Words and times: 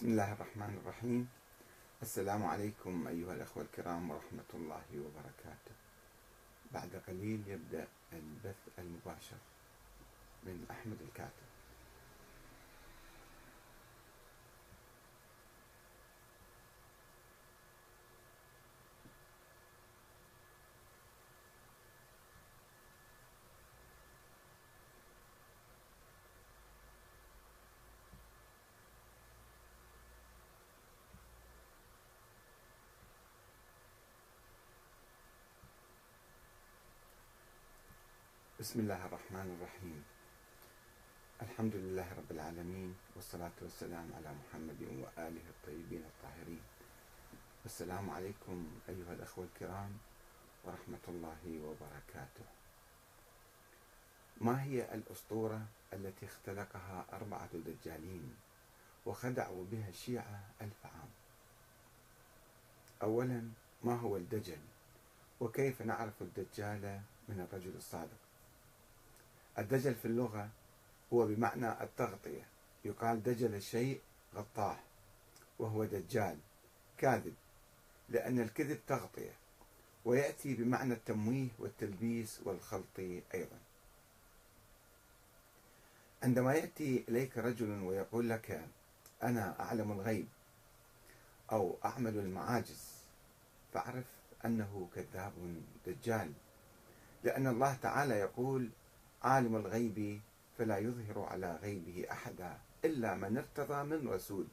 بسم 0.00 0.08
الله 0.16 0.32
الرحمن 0.32 0.80
الرحيم. 0.80 1.28
السلام 2.02 2.44
عليكم 2.44 3.08
أيها 3.08 3.32
الأخوة 3.34 3.62
الكرام 3.62 4.10
ورحمة 4.10 4.50
الله 4.54 4.88
وبركاته. 4.96 5.74
بعد 6.72 7.02
قليل 7.08 7.40
يبدأ 7.46 7.86
البث 8.12 8.62
المباشر 8.78 9.40
من 10.42 10.66
أحمد 10.70 10.96
الكاتب. 11.02 11.49
بسم 38.60 38.80
الله 38.80 39.06
الرحمن 39.06 39.56
الرحيم. 39.56 40.04
الحمد 41.42 41.74
لله 41.76 42.08
رب 42.12 42.30
العالمين 42.30 42.94
والصلاة 43.16 43.56
والسلام 43.62 44.12
على 44.16 44.30
محمد 44.36 44.82
وآله 44.82 45.46
الطيبين 45.48 46.04
الطاهرين. 46.04 46.60
والسلام 47.64 48.10
عليكم 48.10 48.68
أيها 48.88 49.12
الأخوة 49.12 49.44
الكرام 49.44 49.98
ورحمة 50.64 51.04
الله 51.08 51.40
وبركاته. 51.64 52.46
ما 54.40 54.62
هي 54.62 54.94
الأسطورة 54.94 55.66
التي 55.92 56.26
اختلقها 56.26 57.04
أربعة 57.12 57.50
دجالين 57.54 58.36
وخدعوا 59.06 59.64
بها 59.72 59.88
الشيعة 59.88 60.40
ألف 60.60 60.86
عام؟ 60.86 61.10
أولا 63.02 63.50
ما 63.84 63.96
هو 63.96 64.16
الدجل؟ 64.16 64.60
وكيف 65.40 65.82
نعرف 65.82 66.22
الدجال 66.22 67.00
من 67.28 67.40
الرجل 67.40 67.76
الصادق؟ 67.76 68.29
الدجل 69.60 69.94
في 69.94 70.04
اللغة 70.04 70.48
هو 71.12 71.26
بمعنى 71.26 71.82
التغطية. 71.82 72.46
يقال 72.84 73.22
دجل 73.22 73.54
الشيء 73.54 74.00
غطاه 74.34 74.76
وهو 75.58 75.84
دجال 75.84 76.38
كاذب 76.98 77.34
لأن 78.08 78.40
الكذب 78.40 78.80
تغطية 78.86 79.32
ويأتي 80.04 80.54
بمعنى 80.54 80.94
التمويه 80.94 81.48
والتلبيس 81.58 82.40
والخلط 82.44 82.98
أيضا. 83.34 83.58
عندما 86.22 86.54
يأتي 86.54 87.04
إليك 87.08 87.38
رجل 87.38 87.82
ويقول 87.82 88.30
لك 88.30 88.68
أنا 89.22 89.60
أعلم 89.60 89.92
الغيب 89.92 90.28
أو 91.52 91.76
أعمل 91.84 92.18
المعاجز 92.18 92.84
فاعرف 93.74 94.04
أنه 94.44 94.88
كذاب 94.94 95.32
دجال 95.86 96.32
لأن 97.24 97.46
الله 97.46 97.74
تعالى 97.74 98.14
يقول 98.14 98.70
عالم 99.22 99.56
الغيب 99.56 100.20
فلا 100.58 100.78
يظهر 100.78 101.18
على 101.22 101.58
غيبه 101.62 102.06
أحدا 102.10 102.58
إلا 102.84 103.14
من 103.14 103.36
ارتضى 103.36 103.82
من 103.82 104.08
رسول. 104.08 104.46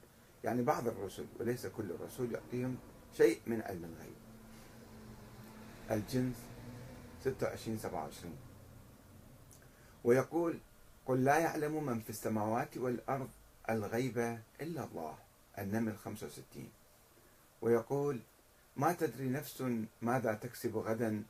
يعني 0.44 0.62
بعض 0.62 0.88
الرسل 0.88 1.26
وليس 1.40 1.68
كل 1.68 1.92
الرسول 1.92 2.32
يعطيهم 2.32 2.78
شيء 3.18 3.40
من 3.48 3.62
علم 3.62 3.84
الغيب. 3.84 4.16
الجنس 5.92 6.36
26 7.22 7.78
27 7.78 8.36
ويقول 10.04 10.60
قل 11.06 11.24
لا 11.24 11.38
يعلم 11.38 11.84
من 11.86 12.00
في 12.00 12.10
السماوات 12.10 12.78
والأرض 12.78 13.30
الغيب 13.70 14.18
إلا 14.62 14.84
الله 14.84 15.18
النمل 15.60 15.98
65 15.98 16.70
ويقول 17.62 18.20
ما 18.78 18.94
تدري 18.94 19.30
نفس 19.30 19.64
ماذا 20.02 20.34
تكسب 20.34 20.78
غدا 20.78 21.24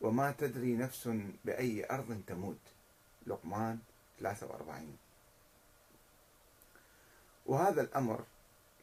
وما 0.00 0.30
تدري 0.30 0.76
نفس 0.76 1.10
بأي 1.44 1.90
أرض 1.90 2.22
تموت. 2.26 2.58
لقمان 3.28 3.78
43 4.20 4.96
وهذا 7.46 7.80
الأمر 7.82 8.24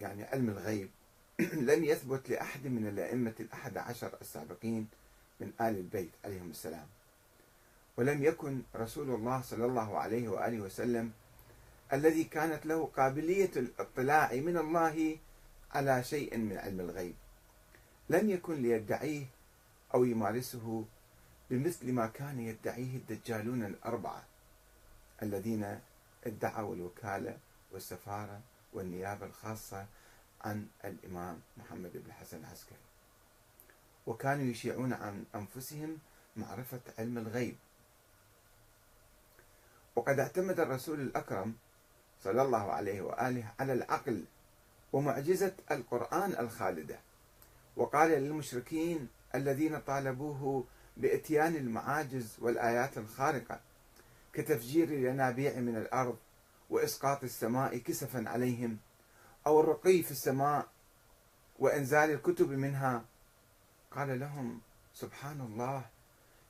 يعني 0.01 0.23
علم 0.23 0.49
الغيب 0.49 0.89
لم 1.69 1.83
يثبت 1.83 2.29
لأحد 2.29 2.67
من 2.67 2.87
الأئمة 2.87 3.33
الأحد 3.39 3.77
عشر 3.77 4.17
السابقين 4.21 4.87
من 5.39 5.51
آل 5.61 5.77
البيت 5.77 6.11
عليهم 6.25 6.49
السلام. 6.49 6.87
ولم 7.97 8.23
يكن 8.23 8.61
رسول 8.75 9.09
الله 9.09 9.41
صلى 9.41 9.65
الله 9.65 9.97
عليه 9.97 10.29
وآله 10.29 10.61
وسلم 10.61 11.11
الذي 11.93 12.23
كانت 12.23 12.65
له 12.65 12.85
قابلية 12.97 13.51
الاطلاع 13.55 14.33
من 14.33 14.57
الله 14.57 15.17
على 15.71 16.03
شيء 16.03 16.37
من 16.37 16.57
علم 16.57 16.79
الغيب. 16.79 17.15
لم 18.09 18.29
يكن 18.29 18.55
ليدعيه 18.61 19.25
أو 19.93 20.03
يمارسه 20.03 20.85
بمثل 21.49 21.91
ما 21.91 22.07
كان 22.07 22.39
يدعيه 22.39 22.97
الدجالون 22.97 23.63
الأربعة. 23.63 24.23
الذين 25.23 25.79
ادعوا 26.25 26.75
الوكالة 26.75 27.37
والسفارة 27.71 28.41
والنيابة 28.73 29.25
الخاصة 29.25 29.85
عن 30.41 30.67
الإمام 30.85 31.41
محمد 31.57 31.91
بن 31.93 32.05
الحسن 32.05 32.37
العسكري. 32.37 32.77
وكانوا 34.07 34.45
يشيعون 34.45 34.93
عن 34.93 35.25
أنفسهم 35.35 35.99
معرفة 36.35 36.81
علم 36.99 37.17
الغيب. 37.17 37.55
وقد 39.95 40.19
اعتمد 40.19 40.59
الرسول 40.59 41.01
الأكرم 41.01 41.55
صلى 42.23 42.41
الله 42.41 42.71
عليه 42.71 43.01
وآله 43.01 43.53
على 43.59 43.73
العقل 43.73 44.25
ومعجزة 44.93 45.53
القرآن 45.71 46.31
الخالدة. 46.39 46.99
وقال 47.75 48.11
للمشركين 48.11 49.09
الذين 49.35 49.79
طالبوه 49.79 50.65
بإتيان 50.97 51.55
المعاجز 51.55 52.37
والآيات 52.39 52.97
الخارقة 52.97 53.59
كتفجير 54.35 54.87
الينابيع 54.87 55.59
من 55.59 55.77
الأرض 55.77 56.17
وإسقاط 56.69 57.23
السماء 57.23 57.77
كسفا 57.77 58.23
عليهم 58.29 58.77
أو 59.47 59.59
الرقي 59.59 60.03
في 60.03 60.11
السماء 60.11 60.67
وإنزال 61.59 62.11
الكتب 62.11 62.49
منها. 62.49 63.05
قال 63.91 64.19
لهم 64.19 64.61
سبحان 64.93 65.41
الله 65.41 65.85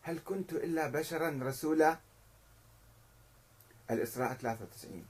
هل 0.01 0.19
كنت 0.25 0.53
إلا 0.53 0.87
بشرا 0.87 1.39
رسولا؟ 1.43 1.97
الإسراء 3.91 4.33
93 4.33 5.05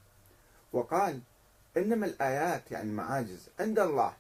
وقال 0.74 1.22
إنما 1.78 2.06
الآيات 2.06 2.72
يعني 2.72 2.90
المعاجز 2.90 3.50
عند 3.60 3.80
الله 3.80 4.14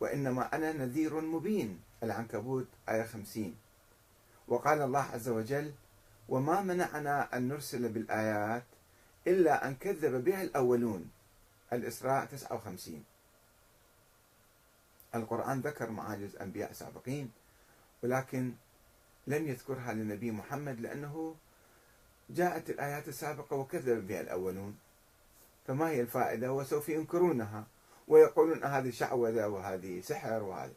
وإنما 0.00 0.54
أنا 0.56 0.72
نذير 0.72 1.20
مبين. 1.20 1.80
العنكبوت 2.02 2.66
آية 2.88 3.02
50 3.02 3.56
وقال 4.48 4.82
الله 4.82 5.00
عز 5.00 5.28
وجل 5.28 5.72
وما 6.28 6.60
منعنا 6.60 7.36
أن 7.36 7.48
نرسل 7.48 7.88
بالآيات 7.88 8.64
إلا 9.26 9.68
أن 9.68 9.74
كذب 9.74 10.24
بها 10.24 10.42
الأولون. 10.42 11.10
الإسراء 11.72 12.24
59 12.26 13.04
القرآن 15.14 15.60
ذكر 15.60 15.90
معاجز 15.90 16.36
أنبياء 16.36 16.72
سابقين 16.72 17.30
ولكن 18.02 18.52
لم 19.26 19.48
يذكرها 19.48 19.92
للنبي 19.92 20.30
محمد 20.30 20.80
لأنه 20.80 21.34
جاءت 22.30 22.70
الآيات 22.70 23.08
السابقة 23.08 23.56
وكذب 23.56 24.06
بها 24.06 24.20
الأولون. 24.20 24.78
فما 25.66 25.88
هي 25.88 26.00
الفائدة؟ 26.00 26.52
وسوف 26.52 26.88
ينكرونها 26.88 27.66
ويقولون 28.08 28.64
هذه 28.64 28.90
شعوذة 28.90 29.46
وهذه 29.46 30.00
سحر 30.00 30.42
وهذا 30.42 30.72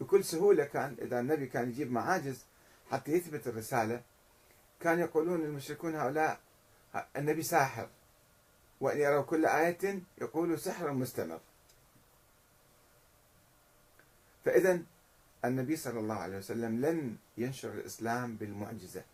بكل 0.00 0.24
سهولة 0.24 0.64
كان 0.64 0.96
إذا 1.02 1.20
النبي 1.20 1.46
كان 1.46 1.68
يجيب 1.68 1.92
معاجز 1.92 2.44
حتى 2.90 3.12
يثبت 3.12 3.46
الرسالة 3.46 4.02
كان 4.80 4.98
يقولون 4.98 5.40
المشركون 5.40 5.94
هؤلاء 5.94 6.40
النبي 7.16 7.42
ساحر 7.42 7.88
وأن 8.80 8.98
يروا 8.98 9.22
كل 9.22 9.46
آية 9.46 10.00
يقولوا 10.20 10.56
سحر 10.56 10.92
مستمر. 10.92 11.40
فإذا 14.44 14.82
النبي 15.44 15.76
صلى 15.76 16.00
الله 16.00 16.14
عليه 16.14 16.38
وسلم 16.38 16.86
لم 16.86 17.16
ينشر 17.38 17.72
الإسلام 17.72 18.36
بالمعجزة 18.36 19.04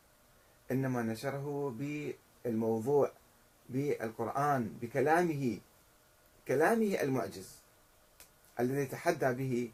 إنما 0.71 1.03
نشره 1.03 1.75
بالموضوع 1.79 3.13
بالقرآن 3.69 4.79
بكلامه 4.83 5.59
كلامه 6.49 7.03
المعجز 7.03 7.57
الذي 8.61 8.87
تحدى 8.87 9.33
به 9.33 9.71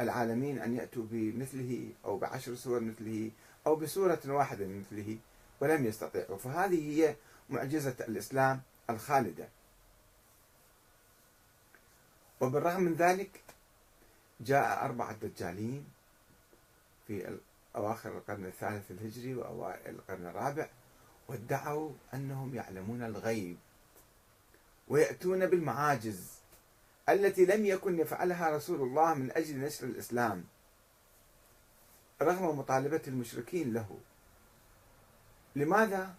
العالمين 0.00 0.58
أن 0.58 0.76
يأتوا 0.76 1.04
بمثله 1.10 1.88
أو 2.04 2.18
بعشر 2.18 2.54
سور 2.54 2.80
مثله 2.80 3.30
أو 3.66 3.76
بسورة 3.76 4.20
واحدة 4.26 4.66
من 4.66 4.80
مثله 4.80 5.18
ولم 5.60 5.86
يستطيعوا 5.86 6.38
فهذه 6.38 7.00
هي 7.00 7.16
معجزة 7.50 7.96
الإسلام 8.00 8.62
الخالدة. 8.90 9.48
وبالرغم 12.40 12.82
من 12.82 12.94
ذلك 12.94 13.40
جاء 14.40 14.84
أربعة 14.84 15.12
دجالين 15.12 15.84
في 17.06 17.38
أواخر 17.76 18.18
القرن 18.18 18.46
الثالث 18.46 18.90
الهجري 18.90 19.34
وأوائل 19.34 19.94
القرن 19.94 20.26
الرابع 20.26 20.68
وادعوا 21.28 21.90
أنهم 22.14 22.54
يعلمون 22.54 23.02
الغيب 23.02 23.56
ويأتون 24.88 25.46
بالمعاجز 25.46 26.30
التي 27.08 27.44
لم 27.44 27.66
يكن 27.66 27.98
يفعلها 27.98 28.50
رسول 28.56 28.80
الله 28.80 29.14
من 29.14 29.30
أجل 29.30 29.58
نشر 29.58 29.86
الإسلام. 29.86 30.44
رغم 32.22 32.58
مطالبة 32.58 33.02
المشركين 33.08 33.72
له. 33.72 33.98
لماذا؟ 35.56 36.14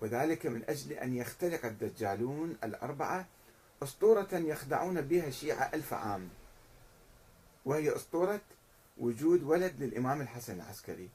وذلك 0.00 0.46
من 0.46 0.62
أجل 0.68 0.92
أن 0.92 1.16
يختلق 1.16 1.64
الدجالون 1.64 2.56
الأربعة 2.64 3.26
أسطورة 3.82 4.28
يخدعون 4.32 5.00
بها 5.00 5.28
الشيعة 5.28 5.70
ألف 5.74 5.94
عام. 5.94 6.28
وهي 7.64 7.96
أسطورة 7.96 8.40
وجود 8.98 9.42
ولد 9.42 9.82
للإمام 9.82 10.20
الحسن 10.20 10.54
العسكري. 10.54 11.08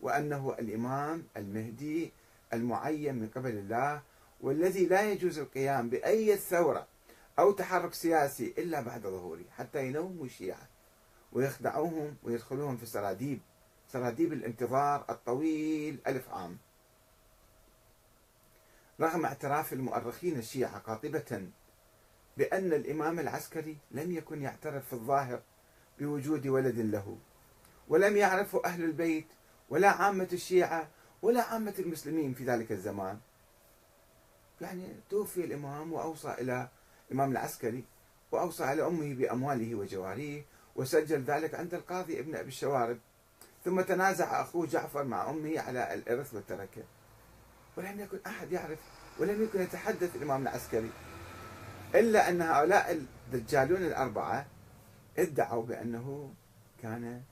وأنه 0.00 0.54
الإمام 0.58 1.22
المهدي 1.36 2.12
المعين 2.52 3.14
من 3.14 3.28
قبل 3.28 3.50
الله 3.50 4.02
والذي 4.40 4.86
لا 4.86 5.12
يجوز 5.12 5.38
القيام 5.38 5.88
بأي 5.88 6.36
ثورة 6.36 6.86
أو 7.38 7.52
تحرك 7.52 7.94
سياسي 7.94 8.54
إلا 8.58 8.80
بعد 8.80 9.02
ظهوره 9.02 9.44
حتى 9.56 9.86
ينوموا 9.86 10.24
الشيعة 10.24 10.68
ويخدعوهم 11.34 12.16
ويدخلوهم 12.22 12.76
في 12.76 12.86
سراديب. 12.86 13.40
سراديب 13.92 14.32
الانتظار 14.32 15.04
الطويل 15.10 15.98
ألف 16.06 16.28
عام. 16.28 16.58
رغم 19.00 19.24
اعتراف 19.24 19.72
المؤرخين 19.72 20.38
الشيعة 20.38 20.78
قاطبة 20.78 21.48
بأن 22.36 22.72
الإمام 22.72 23.20
العسكري 23.20 23.76
لم 23.90 24.12
يكن 24.12 24.42
يعترف 24.42 24.86
في 24.86 24.92
الظاهر 24.92 25.42
بوجود 25.98 26.46
ولد 26.46 26.78
له 26.78 27.18
ولم 27.88 28.16
يعرفه 28.16 28.62
أهل 28.64 28.84
البيت 28.84 29.26
ولا 29.70 29.90
عامة 29.90 30.28
الشيعة 30.32 30.88
ولا 31.22 31.42
عامة 31.42 31.74
المسلمين 31.78 32.34
في 32.34 32.44
ذلك 32.44 32.72
الزمان. 32.72 33.18
يعني 34.60 34.96
توفي 35.10 35.44
الإمام 35.44 35.92
وأوصى 35.92 36.34
إلى 36.34 36.68
الإمام 37.08 37.32
العسكري 37.32 37.84
وأوصى 38.32 38.64
على 38.64 38.86
أمه 38.86 39.14
بأمواله 39.14 39.74
وجواريه 39.74 40.44
وسجل 40.76 41.22
ذلك 41.22 41.54
عند 41.54 41.74
القاضي 41.74 42.20
ابن 42.20 42.36
أبي 42.36 42.48
الشوارب. 42.48 42.98
ثم 43.64 43.80
تنازع 43.80 44.42
أخوه 44.42 44.66
جعفر 44.66 45.04
مع 45.04 45.30
أمه 45.30 45.60
على 45.60 45.94
الإرث 45.94 46.34
والتركة. 46.34 46.82
ولم 47.76 48.00
يكن 48.00 48.18
أحد 48.26 48.52
يعرف 48.52 48.78
ولم 49.18 49.42
يكن 49.42 49.60
يتحدث 49.62 50.16
الإمام 50.16 50.42
العسكري 50.42 50.90
إلا 51.94 52.28
أن 52.28 52.42
هؤلاء 52.42 52.92
الدجالون 52.92 53.82
الأربعة 53.82 54.46
ادعوا 55.18 55.62
بأنه 55.62 56.34
كان 56.82 57.22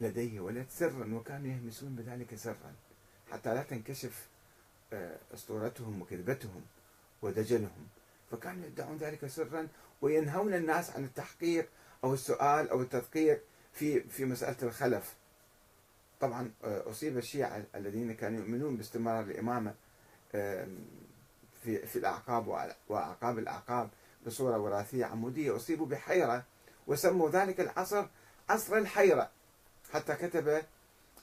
لديه 0.00 0.40
ولد 0.40 0.66
سرا 0.70 1.14
وكانوا 1.14 1.46
يهمسون 1.46 1.94
بذلك 1.94 2.34
سرا 2.34 2.74
حتى 3.32 3.54
لا 3.54 3.62
تنكشف 3.62 4.26
آه، 4.92 5.16
أسطورتهم 5.34 6.02
وكذبتهم 6.02 6.62
ودجلهم. 7.22 7.86
فكانوا 8.30 8.66
يدعون 8.66 8.96
ذلك 8.96 9.26
سرا 9.26 9.68
وينهون 10.02 10.54
الناس 10.54 10.90
عن 10.90 11.04
التحقيق 11.04 11.68
أو 12.04 12.14
السؤال 12.14 12.68
أو 12.70 12.82
التدقيق 12.82 13.42
في 13.72 14.00
في 14.00 14.24
مسألة 14.24 14.56
الخلف. 14.62 15.14
طبعا 16.20 16.50
آه، 16.64 16.90
أصيب 16.90 17.18
الشيعة 17.18 17.62
الذين 17.74 18.14
كانوا 18.14 18.40
يؤمنون 18.40 18.76
باستمرار 18.76 19.24
الإمامة 19.24 19.74
في 21.62 21.86
في 21.86 21.96
الأعقاب 21.96 22.72
وأعقاب 22.88 23.38
الأعقاب 23.38 23.90
بصورة 24.26 24.58
وراثية 24.58 25.04
عمودية. 25.04 25.56
أصيبوا 25.56 25.86
بحيرة 25.86 26.44
وسموا 26.86 27.30
ذلك 27.30 27.60
العصر 27.60 28.06
عصر 28.48 28.76
الحيرة. 28.76 29.30
حتى 29.92 30.14
كتب 30.14 30.62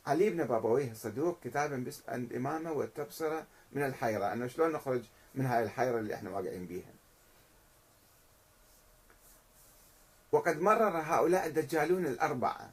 علي 0.08 0.30
بن 0.30 0.44
بابويه 0.44 0.92
الصدوق 0.92 1.40
كتابا 1.44 1.76
باسم 1.76 2.04
الإمامة 2.14 2.72
والتبصرة 2.72 3.46
من 3.72 3.86
الحيرة. 3.86 4.34
أنه 4.34 4.48
شلون 4.48 4.72
نخرج 4.72 5.04
من 5.36 5.46
هاي 5.46 5.64
الحيرة 5.64 6.00
اللي 6.00 6.14
إحنا 6.16 6.30
واقعين 6.30 6.66
بيها؟ 6.66 6.94
وقد 10.34 10.62
مرر 10.62 10.98
هؤلاء 10.98 11.48
الدجالون 11.48 12.06
الأربعة 12.06 12.72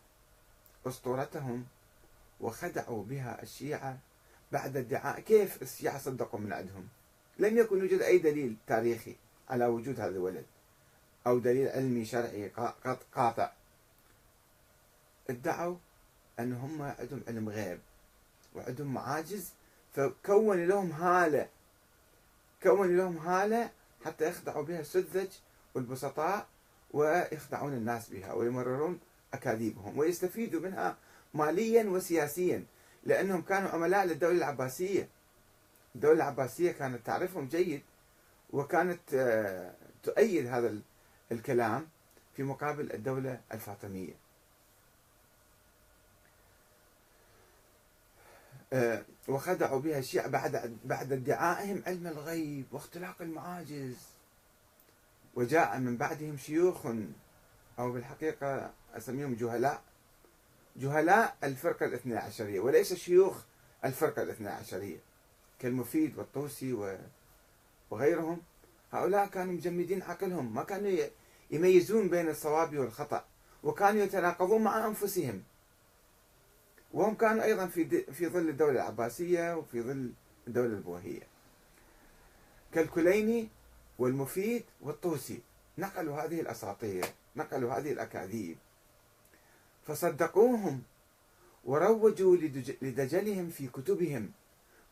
أسطورتهم 0.87 1.67
وخدعوا 2.41 3.05
بها 3.05 3.43
الشيعة 3.43 3.99
بعد 4.53 4.77
ادعاء 4.77 5.21
كيف 5.21 5.62
الشيعة 5.62 5.99
صدقوا 5.99 6.41
من 6.41 6.53
عندهم؟ 6.53 6.89
لم 7.39 7.59
يكن 7.59 7.79
يوجد 7.79 8.03
أي 8.03 8.19
دليل 8.19 8.57
تاريخي 8.67 9.17
على 9.51 9.67
وجود 9.67 10.01
هذا 10.01 10.11
الولد 10.11 10.45
أو 11.27 11.39
دليل 11.39 11.69
علمي 11.69 12.05
شرعي 12.05 12.49
قاطع. 13.15 13.53
ادعوا 15.31 15.77
أن 16.39 16.53
هم 16.53 16.83
عندهم 16.83 17.23
علم 17.29 17.49
غيب 17.49 17.81
وعندهم 18.55 18.95
معاجز 18.95 19.51
فكون 19.93 20.65
لهم 20.67 20.93
هالة 20.93 21.49
كون 22.63 22.97
لهم 22.97 23.19
هالة 23.19 23.71
حتى 24.05 24.29
يخدعوا 24.29 24.63
بها 24.63 24.81
السذج 24.81 25.29
والبسطاء 25.75 26.49
ويخدعون 26.91 27.73
الناس 27.73 28.09
بها 28.09 28.33
ويمررون 28.33 29.01
أكاذيبهم 29.35 29.99
ويستفيدوا 29.99 30.61
منها 30.61 30.97
ماليا 31.35 31.85
وسياسيا 31.85 32.65
لأنهم 33.05 33.43
كانوا 33.43 33.71
عملاء 33.71 34.05
للدولة 34.05 34.37
العباسية. 34.37 35.09
الدولة 35.95 36.15
العباسية 36.15 36.73
كانت 36.73 37.07
تعرفهم 37.07 37.49
جيد 37.49 37.83
وكانت 38.51 39.15
آه، 39.15 39.75
تؤيد 40.03 40.47
هذا 40.47 40.79
الكلام 41.32 41.89
في 42.37 42.43
مقابل 42.43 42.93
الدولة 42.93 43.41
الفاطمية. 43.53 44.15
آه، 48.73 49.05
وخدعوا 49.29 49.81
بها 49.81 49.99
الشيعة 49.99 50.29
بعد 50.29 50.79
بعد 50.85 51.13
ادعائهم 51.13 51.82
علم 51.87 52.06
الغيب 52.06 52.65
واختلاق 52.73 53.23
المعاجز. 53.23 54.19
وجاء 55.34 55.79
من 55.79 55.96
بعدهم 55.96 56.37
شيوخ 56.37 56.87
أو 57.79 57.93
بالحقيقة 57.93 58.72
أسميهم 58.94 59.34
جهلاء. 59.34 59.82
جهلاء 60.77 61.37
الفرقة 61.44 61.87
الاثنى 61.87 62.17
عشرية 62.17 62.60
وليس 62.60 62.94
شيوخ 62.94 63.43
الفرقة 63.84 64.22
الاثنى 64.22 64.49
عشرية 64.49 64.99
كالمفيد 65.58 66.19
والطوسي 66.19 66.99
وغيرهم. 67.91 68.43
هؤلاء 68.93 69.27
كانوا 69.27 69.53
مجمدين 69.53 70.03
عقلهم 70.03 70.55
ما 70.55 70.63
كانوا 70.63 70.91
يميزون 71.51 72.08
بين 72.08 72.29
الصواب 72.29 72.79
والخطأ 72.79 73.25
وكانوا 73.63 74.03
يتناقضون 74.03 74.63
مع 74.63 74.87
أنفسهم. 74.87 75.43
وهم 76.93 77.15
كانوا 77.15 77.44
أيضا 77.44 77.67
في 77.67 78.03
في 78.13 78.29
ظل 78.29 78.49
الدولة 78.49 78.72
العباسية 78.72 79.56
وفي 79.56 79.82
ظل 79.82 80.13
الدولة 80.49 80.75
البويهية 80.75 81.22
كالكليني 82.72 83.49
والمفيد 84.01 84.65
والطوسي 84.81 85.41
نقلوا 85.79 86.25
هذه 86.25 86.41
الأساطير 86.41 87.05
نقلوا 87.37 87.73
هذه 87.73 87.93
الأكاذيب. 87.93 88.59
فصدقوهم 89.87 90.83
وروجوا 91.65 92.37
لدجلهم 92.83 93.51
في 93.51 93.67
كتبهم. 93.69 94.33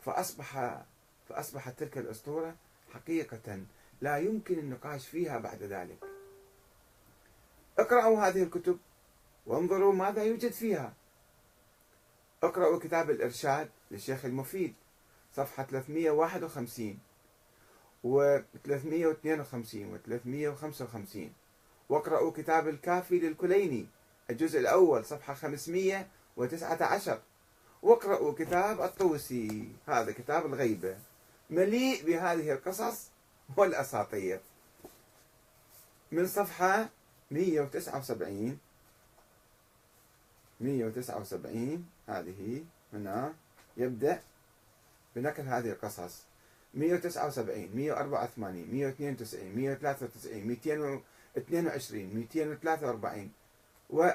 فأصبح 0.01 0.83
فأصبحت 1.29 1.79
تلك 1.79 1.99
الأسطورة 1.99 2.57
حقيقة 2.95 3.63
لا 4.01 4.19
يمكن 4.19 4.59
النقاش 4.59 5.09
فيها 5.09 5.39
بعد 5.39 5.63
ذلك. 5.63 5.99
اقرأوا 7.79 8.21
هذه 8.21 8.43
الكتب 8.43 8.79
وانظروا 9.47 9.93
ماذا 9.93 10.23
يوجد 10.23 10.53
فيها. 10.53 10.93
اقرأوا 12.43 12.79
كتاب 12.79 13.11
الإرشاد 13.11 13.71
للشيخ 13.91 14.25
المفيد 14.25 14.75
صفحة 15.33 15.63
351 15.63 16.99
و 18.05 18.39
352 18.65 19.95
و 19.95 19.99
355 19.99 21.33
واقرأوا 21.89 22.33
كتاب 22.33 22.69
الكافي 22.69 23.19
للكليني 23.19 23.87
الجزء 24.31 24.61
الأول 24.61 25.05
صفحة 25.05 25.35
519 25.35 27.21
واقرأوا 27.83 28.33
كتاب 28.33 28.81
الطوسي 28.81 29.73
هذا 29.87 30.13
كتاب 30.13 30.47
الغيبة. 30.47 30.97
مليء 31.51 32.07
بهذه 32.07 32.53
القصص 32.53 33.11
والأساطير. 33.57 34.41
من 36.13 36.27
صفحة 36.27 36.89
179 37.31 38.59
179 40.61 41.87
هذه 42.07 42.65
هنا 42.93 43.35
يبدأ 43.77 44.23
بنقل 45.17 45.43
هذه 45.43 45.71
القصص. 45.71 46.28
179 46.79 47.71
184 47.75 48.67
192 48.73 49.57
193 49.57 50.47
222 50.47 52.15
243 52.15 53.33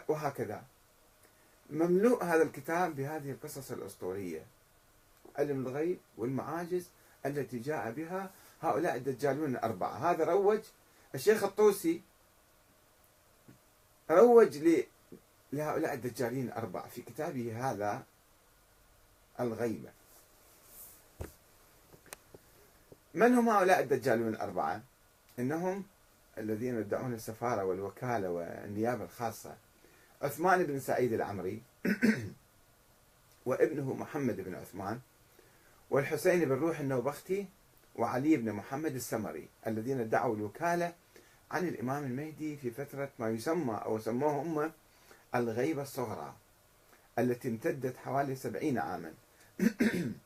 وهكذا. 0.07 0.63
مملوء 1.69 2.23
هذا 2.23 2.43
الكتاب 2.43 2.95
بهذه 2.95 3.31
القصص 3.31 3.71
الأسطورية. 3.71 4.45
علم 5.35 5.67
الغيب 5.67 5.97
والمعاجز 6.17 6.89
التي 7.25 7.59
جاء 7.59 7.91
بها 7.91 8.31
هؤلاء 8.61 8.95
الدجالون 8.95 9.49
الأربعة. 9.49 10.11
هذا 10.11 10.23
روج 10.23 10.59
الشيخ 11.15 11.43
الطوسي 11.43 12.01
روج 14.11 14.57
لهؤلاء 15.53 15.93
الدجالين 15.93 16.47
الأربعة 16.47 16.87
في 16.87 17.01
كتابه 17.01 17.71
هذا 17.71 18.03
الغيبة. 19.39 19.89
من 23.13 23.33
هم 23.33 23.49
هؤلاء 23.49 23.79
الدجالون 23.79 24.27
الأربعة؟ 24.27 24.81
إنهم 25.39 25.83
الذين 26.37 26.79
يدعون 26.79 27.13
السفارة 27.13 27.63
والوكالة 27.65 28.29
والنيابة 28.29 29.03
الخاصة 29.03 29.55
عثمان 30.21 30.63
بن 30.63 30.79
سعيد 30.79 31.13
العمري 31.13 31.61
وابنه 33.45 33.93
محمد 33.93 34.41
بن 34.41 34.55
عثمان 34.55 34.99
والحسين 35.89 36.45
بن 36.45 36.51
روح 36.51 36.79
النوبختي 36.79 37.45
وعلي 37.95 38.37
بن 38.37 38.51
محمد 38.51 38.95
السمري 38.95 39.47
الذين 39.67 39.99
ادعوا 39.99 40.35
الوكالة 40.35 40.93
عن 41.51 41.67
الإمام 41.67 42.03
المهدي 42.03 42.57
في 42.57 42.71
فترة 42.71 43.09
ما 43.19 43.29
يسمى 43.29 43.81
أو 43.85 43.99
سموه 43.99 44.31
هم 44.41 44.71
الغيبة 45.35 45.81
الصغرى 45.81 46.33
التي 47.19 47.47
امتدت 47.47 47.97
حوالي 47.97 48.35
سبعين 48.35 48.77
عاما 48.77 49.13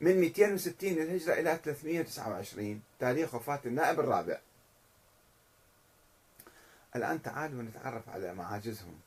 من 0.00 0.20
260 0.20 0.90
للهجرة 0.90 1.32
إلى 1.34 1.58
329 1.64 2.82
تاريخ 3.00 3.34
وفاة 3.34 3.60
النائب 3.66 4.00
الرابع. 4.00 4.40
الآن 6.96 7.22
تعالوا 7.22 7.62
نتعرف 7.62 8.08
على 8.08 8.34
معاجزهم 8.34 9.00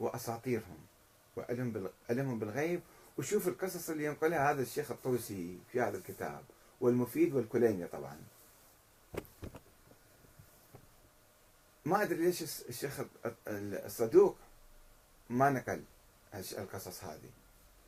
وأساطيرهم 0.00 0.78
وعلمهم 1.36 2.38
بالغيب 2.38 2.80
وشوف 3.18 3.48
القصص 3.48 3.90
اللي 3.90 4.04
ينقلها 4.04 4.50
هذا 4.50 4.62
الشيخ 4.62 4.90
الطوسي 4.90 5.58
في 5.72 5.80
هذا 5.80 5.98
الكتاب 5.98 6.44
والمفيد 6.80 7.34
والكليني 7.34 7.86
طبعا. 7.86 8.16
ما 11.84 12.02
أدري 12.02 12.24
ليش 12.24 12.42
الشيخ 12.42 13.00
الصدوق 13.48 14.36
ما 15.30 15.50
نقل 15.50 15.84
القصص 16.34 17.04
هذه. 17.04 17.30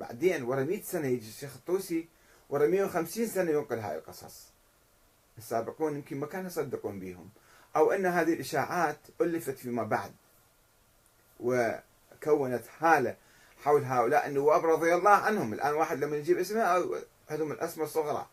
بعدين 0.02 0.42
ورا 0.42 0.64
100 0.64 0.82
سنة 0.82 1.06
يجي 1.06 1.28
الشيخ 1.28 1.54
الطوسي 1.54 2.08
ورا 2.50 2.66
150 2.66 3.26
سنة 3.26 3.50
ينقل 3.50 3.78
هاي 3.78 3.98
القصص. 3.98 4.48
السابقون 5.38 5.96
يمكن 5.96 6.20
ما 6.20 6.26
كانوا 6.26 6.46
يصدقون 6.46 7.00
بهم 7.00 7.30
أو 7.76 7.92
أن 7.92 8.06
هذه 8.06 8.32
الإشاعات 8.32 8.98
ألفت 9.20 9.58
فيما 9.58 9.82
بعد 9.82 10.12
وكونت 11.40 12.66
حالة 12.66 13.16
حول 13.62 13.84
هؤلاء 13.84 14.26
النواب 14.26 14.66
رضي 14.66 14.94
الله 14.94 15.10
عنهم. 15.10 15.52
الآن 15.52 15.74
واحد 15.74 15.98
لما 15.98 16.16
يجيب 16.16 16.38
اسمه 16.38 16.62
هذهم 17.28 17.52
الأسماء 17.52 17.86
الصغرى. 17.86 18.26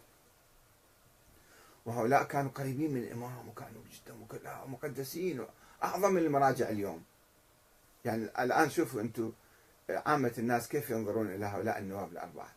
وهؤلاء 1.85 2.23
كانوا 2.23 2.51
قريبين 2.51 2.93
من 2.93 3.03
الإمام 3.03 3.49
وكانوا 3.49 3.81
جدا 3.91 4.13
مقدسين 4.67 5.45
أعظم 5.83 6.13
من 6.13 6.21
المراجع 6.21 6.69
اليوم. 6.69 7.03
يعني 8.05 8.23
الآن 8.23 8.69
شوفوا 8.69 9.01
أنتم 9.01 9.31
عامة 9.89 10.34
الناس 10.38 10.67
كيف 10.67 10.89
ينظرون 10.89 11.27
إلى 11.27 11.46
هؤلاء 11.46 11.79
النواب 11.79 12.12
الأربعة؟ 12.12 12.50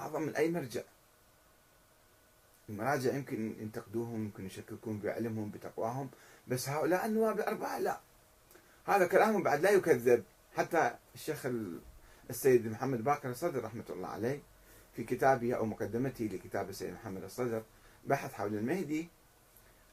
أعظم 0.00 0.22
من 0.22 0.36
أي 0.36 0.50
مرجع. 0.50 0.82
المراجع 2.68 3.14
يمكن 3.14 3.54
ينتقدوهم 3.60 4.24
يمكن 4.24 4.46
يشككون 4.46 4.98
بعلمهم 4.98 5.50
بتقواهم 5.50 6.10
بس 6.48 6.68
هؤلاء 6.68 7.06
النواب 7.06 7.38
الأربعة 7.38 7.78
لا. 7.78 8.00
هذا 8.86 9.06
كلامهم 9.06 9.42
بعد 9.42 9.60
لا 9.60 9.70
يكذب. 9.70 10.24
حتى 10.56 10.94
الشيخ 11.14 11.46
السيد 12.30 12.66
محمد 12.66 13.04
باقر 13.04 13.30
الصدر 13.30 13.64
رحمة 13.64 13.84
الله 13.90 14.08
عليه 14.08 14.40
في 14.96 15.04
كتابه 15.04 15.54
أو 15.54 15.66
مقدمته 15.66 16.24
لكتاب 16.24 16.68
السيد 16.68 16.92
محمد 16.94 17.24
الصدر 17.24 17.62
بحث 18.06 18.32
حول 18.32 18.54
المهدي 18.54 19.08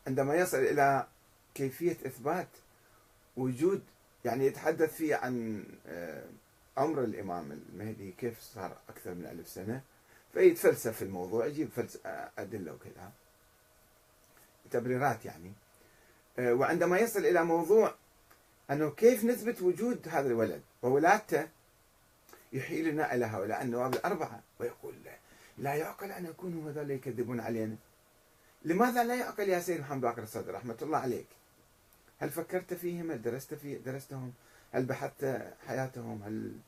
عندما 0.08 0.36
يصل 0.36 0.58
إلى 0.58 1.08
كيفية 1.54 1.92
إثبات 2.06 2.48
وجود 3.38 3.84
يعني 4.26 4.46
يتحدث 4.46 4.94
فيه 4.96 5.16
عن 5.16 5.64
عمر 6.78 7.04
الإمام 7.04 7.52
المهدي 7.52 8.12
كيف 8.12 8.40
صار 8.40 8.78
أكثر 8.90 9.14
من 9.14 9.26
ألف 9.26 9.48
سنة؟ 9.48 9.82
فيتفلسف 10.34 10.96
في 10.98 11.02
الموضوع 11.02 11.46
يجيب 11.46 11.70
أدلة 12.38 12.74
وكذا. 12.74 13.12
تبريرات 14.72 15.26
يعني. 15.26 15.54
وعندما 16.40 17.00
يصل 17.00 17.20
إلى 17.20 17.44
موضوع 17.44 17.96
أنه 18.72 18.90
كيف 18.92 19.24
نثبت 19.26 19.62
وجود 19.62 20.08
هذا 20.08 20.28
الولد 20.28 20.62
وولادته 20.82 21.48
يحيلنا 22.54 23.16
إلى 23.16 23.26
هؤلاء 23.26 23.62
النواب 23.62 23.94
الأربعة 23.94 24.44
ويقول 24.60 24.94
لا, 25.06 25.18
لا 25.58 25.76
يعقل 25.76 26.12
أن 26.12 26.26
يكونوا 26.26 26.72
هذول 26.72 26.92
يكذبون 26.92 27.40
علينا. 27.40 27.76
لماذا 28.66 29.04
لا 29.04 29.16
يعقل 29.16 29.50
يا 29.50 29.60
سيد 29.60 29.80
محمد 29.80 30.02
باقر 30.02 30.24
الصدر 30.24 30.54
رحمة 30.54 30.78
الله 30.82 30.98
عليك؟ 30.98 31.28
هل 32.20 32.30
فكرت 32.30 32.74
فيهم؟ 32.74 33.12
هل 33.12 33.22
درست 33.22 33.54
في 33.54 33.76
درستهم؟ 33.76 34.34
هل 34.72 34.86
بحثت 34.86 35.54
حياتهم؟ 35.68 36.24
هل 36.24 36.60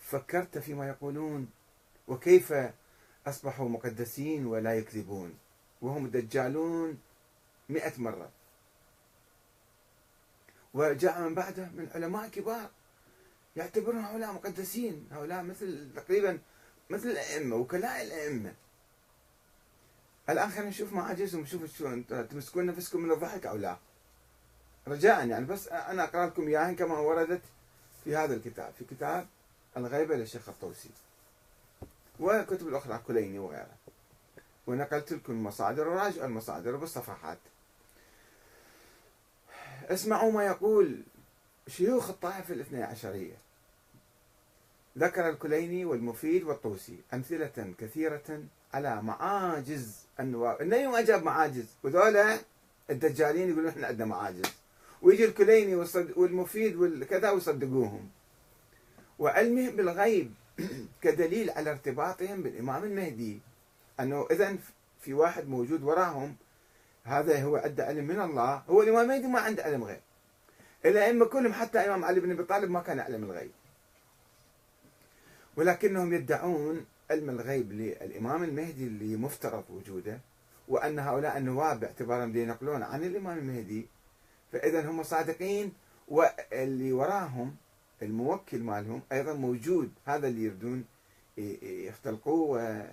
فكرت 0.00 0.58
فيما 0.58 0.88
يقولون؟ 0.88 1.50
وكيف 2.08 2.54
أصبحوا 3.26 3.68
مقدسين 3.68 4.46
ولا 4.46 4.74
يكذبون؟ 4.74 5.38
وهم 5.82 6.06
دجالون 6.06 6.98
مئة 7.68 7.92
مرة. 8.00 8.30
وجاء 10.74 11.20
من 11.20 11.34
بعده 11.34 11.64
من 11.64 11.88
علماء 11.94 12.28
كبار 12.28 12.70
يعتبرون 13.56 14.04
هؤلاء 14.04 14.32
مقدسين. 14.32 15.08
هؤلاء 15.12 15.42
مثل 15.42 15.88
تقريبا 15.96 16.38
مثل 16.90 17.08
الأئمة 17.08 17.56
وكلاء 17.56 18.02
الأئمة. 18.02 18.54
الآن 20.28 20.50
خلينا 20.50 20.68
نشوف 20.68 20.92
معاجزهم 20.92 21.40
نشوف 21.40 21.76
شو 21.76 22.02
تمسكون 22.02 22.66
نفسكم 22.66 23.00
من 23.00 23.10
الضحك 23.10 23.46
أو 23.46 23.56
لا. 23.56 23.78
رجاء 24.88 25.26
يعني 25.28 25.44
بس 25.44 25.68
أنا 25.68 26.04
أقرأ 26.04 26.26
لكم 26.26 26.48
إياها 26.48 26.72
كما 26.72 26.98
وردت 26.98 27.42
في 28.04 28.16
هذا 28.16 28.34
الكتاب 28.34 28.72
في 28.78 28.84
كتاب 28.84 29.26
الغيبة 29.76 30.16
للشيخ 30.16 30.48
الطوسي 30.48 30.90
والكتب 32.20 32.68
الأخرى 32.68 33.00
كليني 33.06 33.38
وغيرها. 33.38 33.76
ونقلت 34.66 35.12
لكم 35.12 35.32
المصادر 35.32 35.88
وراجعوا 35.88 36.26
المصادر 36.26 36.76
بالصفحات. 36.76 37.38
اسمعوا 39.90 40.32
ما 40.32 40.46
يقول 40.46 41.02
شيوخ 41.68 42.08
الطائفة 42.10 42.54
الاثنى 42.54 42.82
عشرية. 42.82 43.34
ذكر 44.98 45.28
الكليني 45.28 45.84
والمفيد 45.84 46.42
والطوسي 46.44 46.98
أمثلة 47.14 47.74
كثيرة 47.78 48.42
على 48.74 49.02
معاجز 49.02 49.96
النواب. 50.20 50.62
النبي 50.62 50.86
ما 50.86 51.00
جاب 51.00 51.22
معاجز 51.22 51.66
وذولا 51.82 52.38
الدجالين 52.90 53.48
يقولون 53.48 53.68
إحنا 53.68 53.86
عندنا 53.86 54.04
معاجز. 54.04 54.63
ويجي 55.04 55.24
الكليني 55.24 55.74
والمفيد 56.16 56.76
والكذا 56.76 57.30
ويصدقوهم. 57.30 58.08
وعلمهم 59.18 59.76
بالغيب 59.76 60.34
كدليل 61.02 61.50
على 61.50 61.70
ارتباطهم 61.70 62.42
بالإمام 62.42 62.84
المهدي. 62.84 63.40
أنه 64.00 64.26
إذا 64.30 64.56
في 65.00 65.14
واحد 65.14 65.48
موجود 65.48 65.82
وراهم 65.82 66.36
هذا 67.04 67.42
هو 67.42 67.56
عنده 67.56 67.84
علم 67.84 68.04
من 68.04 68.20
الله. 68.20 68.62
هو 68.68 68.82
الإمام 68.82 69.02
المهدي 69.02 69.26
ما 69.26 69.40
عنده 69.40 69.62
علم 69.62 69.84
غيب. 69.84 70.00
الأئمة 70.84 71.26
كلهم 71.26 71.52
حتى 71.52 71.78
إمام 71.78 72.04
علي 72.04 72.20
بن 72.20 72.30
أبي 72.30 72.42
طالب 72.42 72.70
ما 72.70 72.80
كان 72.80 72.98
يعلم 72.98 73.24
الغيب. 73.24 73.50
ولكنهم 75.56 76.12
يدعون 76.14 76.86
علم 77.10 77.30
الغيب 77.30 77.72
للإمام 77.72 78.44
المهدي 78.44 78.84
اللي 78.86 79.16
مفترض 79.16 79.64
وجوده 79.70 80.18
وأن 80.68 80.98
هؤلاء 80.98 81.38
النواب 81.38 81.80
باعتبارهم 81.80 82.36
ينقلون 82.36 82.82
عن 82.82 83.02
الإمام 83.04 83.38
المهدي. 83.38 83.86
فإذا 84.54 84.90
هم 84.90 85.02
صادقين 85.02 85.72
واللي 86.08 86.92
وراهم 86.92 87.56
الموكل 88.02 88.58
مالهم 88.58 89.02
أيضا 89.12 89.32
موجود. 89.32 89.92
هذا 90.06 90.28
اللي 90.28 90.44
يردون 90.44 90.84
يختلقوه 91.62 92.86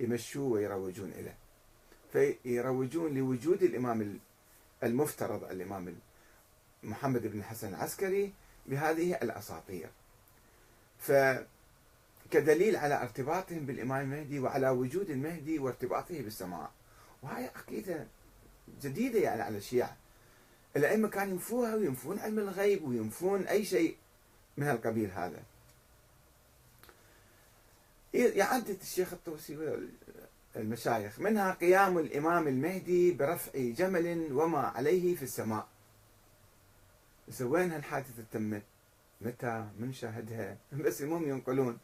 ويمشوه 0.00 0.48
ويروجون 0.52 1.12
إليه. 1.12 1.36
فيروجون 2.12 3.14
لوجود 3.14 3.62
الإمام 3.62 4.18
المفترض 4.82 5.44
الإمام 5.44 5.94
محمد 6.82 7.26
بن 7.26 7.38
الحسن 7.38 7.68
العسكري 7.68 8.32
بهذه 8.66 9.14
الأساطير. 9.22 9.88
فكدليل 10.98 12.76
على 12.76 13.02
ارتباطهم 13.02 13.58
بالإمام 13.58 14.00
المهدي 14.00 14.38
وعلى 14.38 14.68
وجود 14.68 15.10
المهدي 15.10 15.58
وارتباطه 15.58 16.22
بالسماء. 16.22 16.70
وهي 17.22 17.50
عقيدة 17.56 18.06
جديدة 18.82 19.20
يعني 19.20 19.42
على 19.42 19.58
الشيعة. 19.58 19.96
الأئمة 20.78 21.08
كانوا 21.08 21.32
ينفوها 21.32 21.74
وينفون 21.74 22.18
علم 22.18 22.38
الغيب 22.38 22.84
وينفون 22.84 23.46
أي 23.46 23.64
شيء 23.64 23.96
من 24.56 24.68
القبيل 24.68 25.10
هذا. 25.10 25.42
يعدد 28.14 28.78
الشيخ 28.80 29.12
الطوسي 29.12 29.78
المشايخ 30.56 31.20
منها 31.20 31.52
قيام 31.52 31.98
الإمام 31.98 32.48
المهدي 32.48 33.12
برفع 33.12 33.52
جمل 33.54 34.32
وما 34.32 34.58
عليه 34.58 35.16
في 35.16 35.22
السماء. 35.22 35.68
وين 37.40 37.70
هالحادثة 37.70 38.24
تمت 38.32 38.62
متى؟ 39.20 39.66
من 39.78 39.92
شاهدها. 39.92 40.56
بس 40.84 41.02
المهم 41.02 41.28
ينقلون 41.28 41.78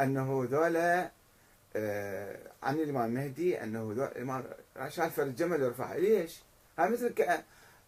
أنه 0.00 0.46
ذولا 0.50 1.10
آه 1.76 2.52
عن 2.62 2.74
الإمام 2.74 3.10
المهدي 3.10 3.62
أنه 3.62 3.92
الإمام 3.92 4.44
شاف 4.88 5.20
الجمل 5.20 5.62
ورفعه 5.62 5.96
ليش؟ 5.96 6.38
هاي 6.78 6.90
مثل 6.90 7.14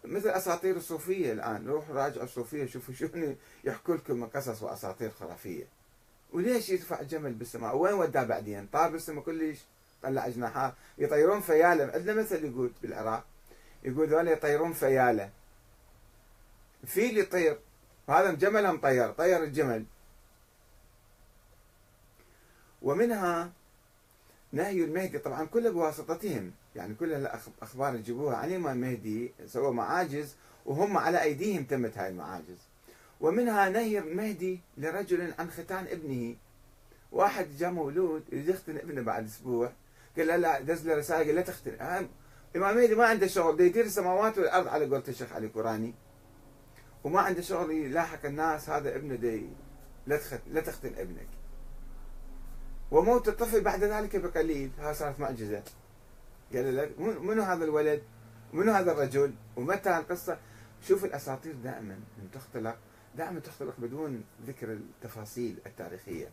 مثل 0.05 0.29
أساطير 0.29 0.75
الصوفية 0.75 1.31
الآن. 1.31 1.67
روحوا 1.67 1.95
راجعوا 1.95 2.23
الصوفية 2.23 2.65
شوفوا 2.65 2.93
شنو 2.93 3.35
يحكوا 3.63 3.95
لكم 3.95 4.15
من 4.15 4.27
قصص 4.27 4.61
وأساطير 4.61 5.09
خرافية. 5.09 5.67
وليش 6.33 6.69
يرفع 6.69 6.99
الجمل 6.99 7.33
بالسماء؟ 7.33 7.75
وين 7.75 7.93
وداه 7.93 8.23
بعدين؟ 8.23 8.67
طار 8.67 8.89
بالسماء 8.91 9.23
كلش 9.23 9.59
طلع 10.03 10.27
جناحات 10.27 10.73
يطيرون 10.97 11.41
فياله. 11.41 11.91
عندنا 11.93 12.13
مثل 12.13 12.45
يقول 12.45 12.71
بالعراق 12.81 13.25
يقول 13.83 14.07
ذولا 14.07 14.31
يطيرون 14.31 14.73
فياله. 14.73 15.29
فيل 16.85 17.17
يطير 17.17 17.59
وهذا 18.07 18.31
جمل 18.31 18.73
مطير 18.73 19.11
طير 19.11 19.43
الجمل. 19.43 19.85
ومنها 22.81 23.51
نهي 24.51 24.83
المهدي. 24.83 25.19
طبعا 25.19 25.45
كله 25.45 25.69
بواسطتهم. 25.69 26.51
يعني 26.75 26.95
كل 26.95 27.13
الاخبار 27.13 27.95
يجيبوها. 27.95 28.35
عن 28.35 28.49
الامام 28.49 28.83
المهدي 28.83 29.33
سووا 29.45 29.73
معاجز 29.73 30.35
وهم 30.65 30.97
على 30.97 31.21
أيديهم 31.21 31.63
تمت 31.63 31.97
هاي 31.97 32.09
المعاجز. 32.09 32.57
ومنها 33.21 33.69
نهي 33.69 33.99
المهدي 33.99 34.59
لرجل 34.77 35.33
عن 35.39 35.51
ختان 35.51 35.87
ابنه. 35.87 36.35
واحد 37.11 37.47
جاء 37.57 37.71
مولود 37.71 38.23
يريد 38.31 38.49
يختن 38.49 38.77
ابنه 38.77 39.01
بعد 39.01 39.25
أسبوع. 39.25 39.71
قال 40.17 40.27
له 40.27 40.35
لا 40.35 40.59
دز 40.59 40.87
له 40.87 40.95
رسالة 40.95 41.25
قال 41.25 41.35
لا 41.35 41.41
تختن. 41.41 41.71
الامام 42.55 42.77
المهدي 42.77 42.95
ما 42.95 43.05
عنده 43.05 43.27
شغل 43.27 43.53
بده 43.53 43.65
يدير 43.65 43.85
السماوات 43.85 44.37
والأرض 44.37 44.67
على 44.67 44.85
قولة 44.85 45.03
الشيخ 45.07 45.33
علي 45.33 45.47
كوراني. 45.47 45.93
وما 47.03 47.21
عنده 47.21 47.41
شغل 47.41 47.71
يلاحق 47.71 48.25
الناس 48.25 48.69
هذا 48.69 48.95
ابنه 48.95 49.15
دي 49.15 49.49
لا 50.07 50.19
لا 50.47 50.61
تختن 50.61 50.93
ابنك. 50.97 51.27
وموت 52.91 53.27
الطفل 53.27 53.61
بعد 53.61 53.83
ذلك 53.83 54.15
بقليل. 54.15 54.71
ها 54.79 54.93
صارت 54.93 55.19
معجزة. 55.19 55.63
قال 56.53 56.75
له 56.75 56.89
منو 57.19 57.41
هذا 57.41 57.63
الولد؟ 57.63 58.03
منو 58.53 58.71
هذا 58.71 58.91
الرجل؟ 58.91 59.33
ومتى 59.55 59.97
القصة؟ 59.97 60.37
شوف 60.87 61.05
الأساطير 61.05 61.53
دائما 61.53 61.99
تختلق 62.33 62.77
دائما 63.15 63.39
تختلق 63.39 63.73
بدون 63.77 64.23
ذكر 64.47 64.71
التفاصيل 64.73 65.59
التاريخية 65.65 66.29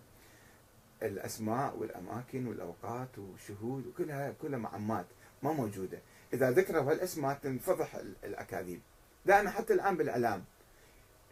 الأسماء 1.02 1.76
والأماكن 1.76 2.46
والأوقات 2.46 3.18
والشهود 3.18 3.86
وكلها 3.86 4.30
كلها 4.42 4.58
معمات 4.58 5.06
ما 5.42 5.52
موجودة 5.52 5.98
إذا 6.32 6.50
ذكروا 6.50 6.92
هالأسماء 6.92 7.38
تنفضح 7.42 7.94
الأكاذيب 8.24 8.80
دائما 9.26 9.50
حتى 9.50 9.72
الآن 9.74 9.96
بالإعلام 9.96 10.44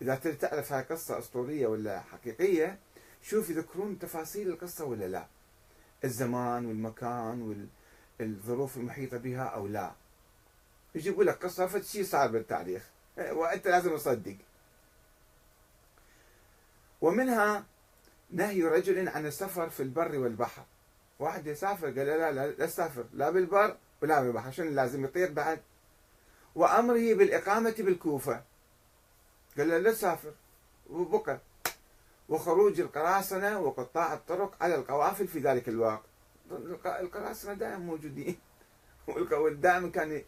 إذا 0.03 0.15
تريد 0.15 0.39
تعرف 0.39 0.73
هاي 0.73 0.83
قصة 0.83 1.19
أسطورية 1.19 1.67
ولا 1.67 2.01
حقيقية 2.01 2.79
شوف 3.23 3.51
يذكرون 3.51 3.99
تفاصيل 3.99 4.49
القصة 4.49 4.85
ولا 4.85 5.05
لا 5.05 5.27
الزمان 6.05 6.67
والمكان 6.67 7.43
والظروف 8.21 8.77
المحيطة 8.77 9.17
بها 9.17 9.45
أو 9.45 9.67
لا. 9.67 9.93
يجيبوا 10.95 11.25
لك 11.25 11.45
قصة 11.45 11.67
فد 11.67 11.83
شيء 11.83 12.05
صار 12.05 12.29
بالتاريخ 12.31 12.91
وأنت 13.19 13.69
لازم 13.69 13.97
تصدق. 13.97 14.37
ومنها 17.01 17.65
نهي 18.31 18.63
رجل 18.63 19.09
عن 19.09 19.27
السفر 19.27 19.71
في 19.71 19.83
البر 19.83 20.19
والبحر. 20.19 20.65
واحد 21.19 21.47
يسافر 21.47 21.87
قال 21.87 21.97
لا 21.97 22.33
لا 22.33 22.47
لا 22.47 22.67
تسافر. 22.67 23.05
لا 23.13 23.31
بالبر 23.31 23.77
ولا 24.03 24.23
بالبحر 24.23 24.51
شنو 24.51 24.71
لازم 24.71 25.05
يطير 25.05 25.33
بعد. 25.33 25.61
وأمره 26.55 27.15
بالإقامة 27.15 27.75
بالكوفة. 27.79 28.43
قال 29.59 29.69
له 29.69 29.79
لا 29.79 29.93
تسافر 29.93 30.33
وبقى 30.91 31.39
وخروج 32.29 32.81
القراصنة 32.81 33.61
وقطاع 33.61 34.15
الطرق 34.15 34.57
على 34.61 34.75
القوافل 34.75 35.29
في 35.29 35.39
ذلك 35.39 35.69
الوقت. 35.69 36.06
القراصنة 36.87 37.55
دائما 37.55 37.79
موجودين. 37.79 38.37
ودائما 39.33 39.89
كانوا 39.91 40.21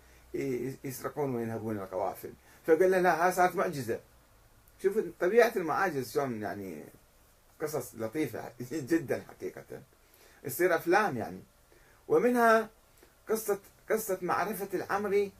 يسرقون 0.84 1.34
وينهبون 1.34 1.78
القوافل. 1.78 2.32
فقال 2.66 2.90
لنا 2.90 3.26
ها 3.26 3.30
صارت 3.30 3.56
معجزة. 3.56 4.00
شوف 4.82 4.98
طبيعة 5.20 5.52
المعاجز 5.56 6.12
شلون 6.12 6.42
يعني 6.42 6.84
قصص 7.62 7.94
لطيفة 7.94 8.52
جدا 8.92 9.22
حقيقة. 9.28 9.82
تصير 10.44 10.74
أفلام 10.74 11.16
يعني. 11.16 11.42
ومنها 12.08 12.70
قصة 13.28 13.58
قصة 13.90 14.18
معرفة 14.22 14.68
العمري 14.74 15.32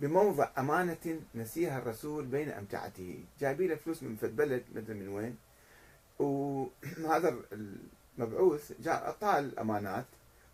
بموضع 0.00 0.50
أمانة 0.58 1.20
نسيها 1.34 1.78
الرسول 1.78 2.24
بين 2.24 2.48
أمتعته. 2.50 3.24
جايبين 3.40 3.68
له 3.68 3.74
فلوس 3.76 4.02
من 4.02 4.16
فد 4.16 4.36
بلد 4.36 4.64
مثل 4.74 4.94
من 4.94 5.08
وين. 5.08 5.36
وهذا 6.18 7.36
المبعوث 8.18 8.72
جاء 8.80 9.04
اعطاه 9.04 9.38
الأمانات. 9.38 10.04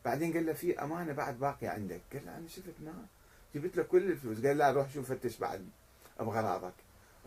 بعدين 0.05 0.33
قال 0.33 0.47
له 0.47 0.53
في 0.53 0.83
أمانة 0.83 1.13
بعد 1.13 1.39
باقية 1.39 1.69
عندك. 1.69 2.01
قال 2.13 2.27
له 2.27 2.39
أنا 2.39 2.49
شفت 2.49 2.75
ما 2.81 3.07
جبت 3.55 3.77
له 3.77 3.83
كل 3.83 4.11
الفلوس. 4.11 4.47
قال 4.47 4.59
لا 4.59 4.71
روح 4.71 4.91
شوف 4.91 5.13
فتش 5.13 5.37
بعد 5.37 5.69
بغراضك. 6.21 6.75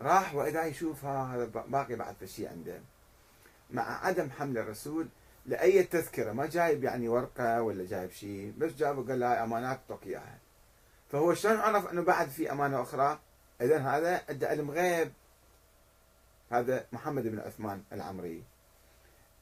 راح 0.00 0.34
وإذا 0.34 0.64
يشوف 0.64 1.04
هذا 1.04 1.44
باقي 1.44 1.94
بعد 1.94 2.24
شيء 2.24 2.48
عنده. 2.48 2.80
مع 3.70 4.06
عدم 4.06 4.30
حمل 4.30 4.58
الرسول 4.58 5.08
لأي 5.46 5.82
تذكرة 5.82 6.32
ما 6.32 6.46
جايب 6.46 6.84
يعني 6.84 7.08
ورقة 7.08 7.62
ولا 7.62 7.86
جايب 7.86 8.10
شيء 8.10 8.54
بس 8.58 8.72
جاب 8.72 9.10
قال 9.10 9.20
له 9.20 9.44
أمانات 9.44 9.78
اعطوك 9.78 10.06
إياها. 10.06 10.38
فهو 11.12 11.34
شلون 11.34 11.56
عرف 11.56 11.92
إنه 11.92 12.02
بعد 12.02 12.28
في 12.28 12.52
أمانة 12.52 12.82
أخرى؟ 12.82 13.18
اذا 13.60 13.78
هذا 13.78 14.22
عنده 14.28 14.48
علم 14.48 14.70
غيب. 14.70 15.12
هذا 16.50 16.86
محمد 16.92 17.22
بن 17.26 17.38
عثمان 17.38 17.82
العمري. 17.92 18.44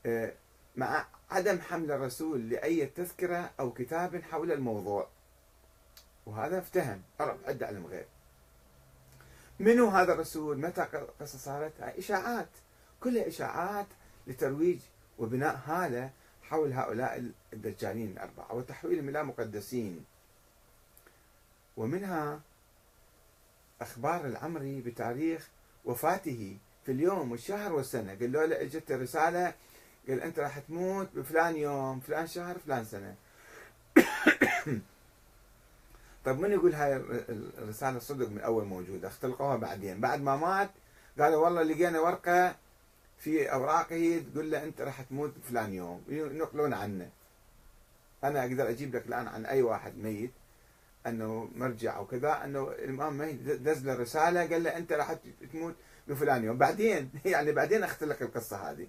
آه، 0.06 0.32
مع 0.80 1.06
عدم 1.30 1.60
حمل 1.60 1.90
الرسول 1.90 2.48
لأي 2.50 2.86
تذكرة 2.86 3.50
أو 3.60 3.72
كتاب 3.72 4.22
حول 4.22 4.52
الموضوع. 4.52 5.08
وهذا 6.26 6.58
افتهم. 6.58 7.02
عرف 7.20 7.36
عنده 7.46 7.66
علم 7.66 7.86
غير. 7.86 8.06
منو 9.60 9.88
هذا 9.88 10.12
الرسول؟ 10.12 10.58
متى 10.58 10.82
قصة 11.20 11.38
صارت؟ 11.38 11.72
إشاعات. 11.80 12.48
كلها 13.00 13.28
إشاعات 13.28 13.86
لترويج 14.26 14.78
وبناء 15.18 15.60
هالة 15.66 16.10
حول 16.42 16.72
هؤلاء 16.72 17.32
الدجالين 17.52 18.12
الأربعة 18.12 18.54
وتحويلهم 18.54 19.08
إلى 19.08 19.22
مقدسين 19.24 20.04
ومنها 21.76 22.40
أخبار 23.80 24.26
العمري 24.26 24.80
بتاريخ 24.80 25.48
وفاته 25.84 26.56
في 26.86 26.92
اليوم 26.92 27.30
والشهر 27.32 27.72
والسنة. 27.72 28.14
قال 28.14 28.32
له 28.32 28.62
إجت 28.62 28.92
رسالة 28.92 29.54
قال 30.08 30.20
أنت 30.20 30.38
راح 30.38 30.58
تموت 30.58 31.08
بفلان 31.14 31.56
يوم 31.56 32.00
فلان 32.00 32.26
شهر 32.26 32.58
فلان 32.58 32.84
سنة. 32.84 33.14
طيب 36.24 36.38
من 36.38 36.52
يقول 36.52 36.74
هاي 36.74 36.96
الرسالة 37.58 37.98
صدق 37.98 38.28
من 38.28 38.40
أول 38.40 38.64
موجودة؟ 38.64 39.08
اختلقوها 39.08 39.56
بعدين. 39.56 40.00
بعد 40.00 40.20
ما 40.20 40.36
مات 40.36 40.70
قالوا 41.18 41.44
والله 41.44 41.62
لقينا 41.62 42.00
ورقة 42.00 42.56
في 43.18 43.52
أوراقه 43.52 44.24
تقول 44.32 44.50
له 44.50 44.64
أنت 44.64 44.80
راح 44.80 45.02
تموت 45.02 45.34
فلان 45.48 45.72
يوم. 45.72 46.04
ينقلون 46.08 46.74
عنه. 46.74 47.10
أنا 48.24 48.40
أقدر 48.40 48.68
أجيب 48.68 48.96
لك 48.96 49.06
الآن 49.06 49.28
عن 49.28 49.46
أي 49.46 49.62
واحد 49.62 49.98
ميت 49.98 50.30
أنه 51.06 51.48
مرجع 51.56 51.96
أو 51.96 52.06
كذا 52.06 52.44
أنه 52.44 52.68
الإمام 52.68 53.18
ميت 53.18 53.40
دز 53.42 53.84
له 53.86 53.94
رسالة 53.94 54.40
قال 54.40 54.62
له 54.62 54.76
أنت 54.76 54.92
راح 54.92 55.16
تموت 55.52 55.74
بفلان 56.08 56.44
يوم. 56.44 56.58
بعدين 56.58 57.10
يعني 57.24 57.52
بعدين 57.52 57.82
أختلق 57.82 58.22
القصة 58.22 58.70
هذه. 58.70 58.88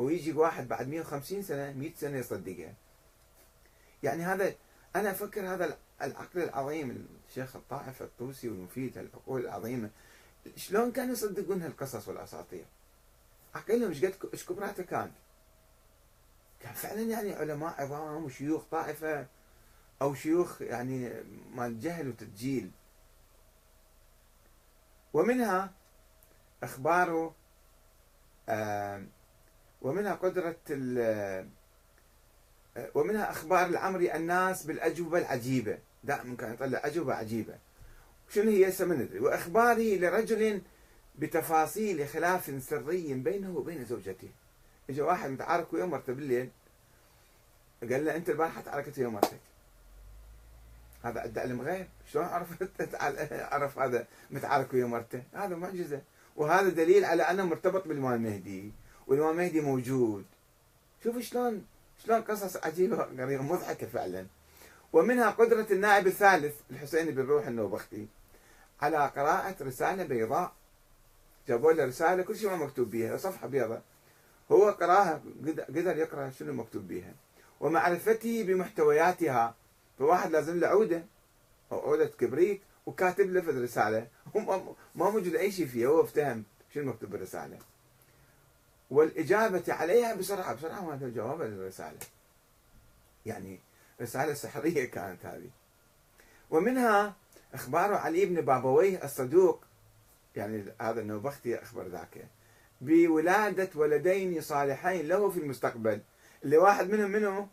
ويجي 0.00 0.32
واحد 0.32 0.68
بعد 0.68 0.88
150 0.88 1.42
سنة 1.42 1.72
100 1.72 1.90
سنة 1.96 2.16
يصدقها. 2.18 2.74
يعني 4.02 4.22
هذا 4.22 4.54
أنا 4.96 5.10
أفكر 5.10 5.54
هذا 5.54 5.78
العقل 6.02 6.42
العظيم 6.42 7.08
الشيخ 7.28 7.56
الطائف 7.56 8.02
الطوسي 8.02 8.48
والمفيد 8.48 8.98
العقول 8.98 9.40
العظيمة. 9.40 9.90
شلون 10.56 10.92
كانوا 10.92 11.12
يصدقون 11.12 11.62
هالقصص 11.62 12.08
والأساطير؟ 12.08 12.64
عقلهم 13.54 13.88
إيش 13.88 14.04
قد 14.04 14.14
إيش 14.32 14.46
كبراته 14.46 14.82
كان؟ 14.82 15.12
كان 16.60 16.72
فعلا 16.72 17.02
يعني 17.02 17.32
علماء 17.32 17.82
عظام 17.82 18.24
وشيوخ 18.24 18.64
طائفة 18.70 19.26
أو 20.02 20.14
شيوخ 20.14 20.62
يعني 20.62 21.12
مال 21.54 21.80
جهل 21.80 22.08
وتدجيل. 22.08 22.70
ومنها 25.12 25.72
أخبار 26.62 27.32
ومنها 29.82 30.14
قدرة 30.14 30.56
ومنها 32.94 33.30
أخبار 33.30 33.66
العمري 33.66 34.14
الناس 34.14 34.62
بالأجوبة 34.62 35.18
العجيبة. 35.18 35.78
دائما 36.04 36.36
كان 36.36 36.52
يطلع 36.54 36.80
أجوبة 36.84 37.14
عجيبة. 37.14 37.54
شنو 38.28 38.50
هي 38.50 38.68
هسه 38.68 38.84
ما 38.84 38.94
ندري. 38.94 39.20
وإخباره 39.20 39.96
لرجل 39.96 40.62
بتفاصيل 41.18 42.08
خلاف 42.08 42.62
سري 42.62 43.14
بينه 43.14 43.56
وبين 43.56 43.84
زوجته. 43.84 44.28
اجى 44.90 45.02
واحد 45.02 45.30
متعارك 45.30 45.72
ويا 45.72 45.84
مرته 45.84 46.12
بالليل. 46.12 46.50
قال 47.82 48.04
له 48.04 48.16
أنت 48.16 48.30
البارحة 48.30 48.60
تعاركت 48.60 48.98
ويا 48.98 49.08
مرتك. 49.08 49.40
هذا 51.02 51.20
عنده 51.20 51.40
علم 51.40 51.60
غيب. 51.60 51.86
شلون 52.12 52.24
عرف 52.24 52.48
عرف 53.52 53.78
هذا 53.78 54.06
متعارك 54.30 54.74
ويا 54.74 54.86
مرته. 54.86 55.22
هذا 55.34 55.56
معجزة. 55.56 56.02
وهذا 56.36 56.68
دليل 56.68 57.04
على 57.04 57.22
أنه 57.22 57.44
مرتبط 57.44 57.88
بالامام 57.88 58.14
المهدي 58.14 58.72
والإمام 59.06 59.30
المهدي 59.30 59.60
موجود. 59.60 60.24
شوف 61.04 61.18
شلون 61.18 61.66
شلون 62.04 62.20
قصص 62.20 62.56
عجيبة 62.56 62.96
غريبة 62.96 63.42
مضحكة 63.42 63.86
فعلا. 63.86 64.26
ومنها 64.92 65.30
قدرة 65.30 65.66
النائب 65.70 66.06
الثالث 66.06 66.54
الحسين 66.70 67.10
بن 67.10 67.22
روح 67.22 67.46
النوبختي. 67.46 68.06
على 68.82 68.96
قراءة 69.16 69.56
رسالة 69.60 70.04
بيضاء. 70.04 70.52
جابوا 71.48 71.72
له 71.72 71.84
رسالة 71.84 72.22
كل 72.22 72.36
شيء 72.36 72.50
ما 72.50 72.56
مكتوب 72.56 72.90
بها 72.90 73.16
صفحة 73.16 73.46
بيضاء. 73.46 73.82
هو 74.52 74.70
قراها 74.70 75.22
قدر 75.68 75.96
يقرأ 75.96 76.30
شنو 76.30 76.52
مكتوب 76.52 76.88
بها 76.88 77.14
ومعرفته 77.60 78.44
بمحتوياتها. 78.44 79.54
فواحد 79.98 80.30
لازم 80.30 80.60
له 80.60 80.66
عودة. 80.66 81.02
أو 81.72 81.80
عودة 81.80 82.06
كبريت 82.06 82.60
وكاتب 82.86 83.30
له 83.30 83.40
في 83.40 83.50
الرسالة 83.50 84.06
ما 84.94 85.10
موجود 85.10 85.34
أي 85.34 85.52
شيء 85.52 85.66
فيها 85.66 85.88
هو 85.88 86.00
افتهم 86.00 86.44
شو 86.74 86.80
المكتوب 86.80 87.10
بالرسالة. 87.10 87.58
والإجابة 88.90 89.64
عليها 89.68 90.14
بسرعة 90.14 90.54
بسرعة 90.54 90.80
ما 90.80 91.12
جواب 91.14 91.42
الرسالة. 91.42 91.98
يعني 93.26 93.60
رسالة 94.00 94.34
سحرية 94.34 94.84
كانت 94.84 95.26
هذه. 95.26 95.50
ومنها 96.50 97.14
إخبار 97.54 97.94
علي 97.94 98.26
بن 98.26 98.40
بابويه 98.40 99.04
الصدوق 99.04 99.64
يعني 100.36 100.64
هذا 100.80 101.00
النوبختي 101.00 101.62
أخبر 101.62 101.88
ذاك 101.88 102.26
بولادة 102.80 103.68
ولدين 103.74 104.40
صالحين 104.40 105.08
له 105.08 105.30
في 105.30 105.40
المستقبل. 105.40 106.00
اللي 106.44 106.56
واحد 106.56 106.90
منهم 106.90 107.10
منه؟ 107.10 107.48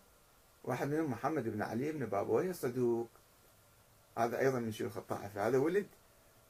واحد 0.63 0.87
منهم 0.87 1.11
محمد 1.11 1.43
بن 1.43 1.61
علي 1.61 1.91
بن 1.91 2.05
بابويه 2.05 2.49
الصدوق. 2.49 3.07
هذا 4.17 4.39
أيضا 4.39 4.59
من 4.59 4.71
شيوخ 4.71 4.97
الطائفة. 4.97 5.47
هذا 5.47 5.57
ولد 5.57 5.87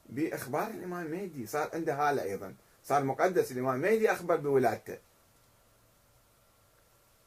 بإخبار 0.10 0.67
الإمام 0.67 1.06
المهدي 1.06 1.45
صار 1.45 1.69
عنده 1.73 1.93
هالة 1.93 2.23
أيضا. 2.23 2.56
صار 2.88 3.04
مقدس 3.04 3.52
الإمام 3.52 3.76
المهدي 3.76 4.12
أخبر 4.12 4.36
بولادته. 4.36 4.97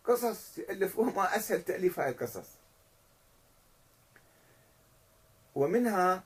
قصص 0.05 0.59
يألفوها 0.59 1.13
ما 1.13 1.37
أسهل 1.37 1.63
تأليف 1.63 2.01
هاي 2.01 2.11
القصص. 2.11 2.49
ومنها 5.55 6.25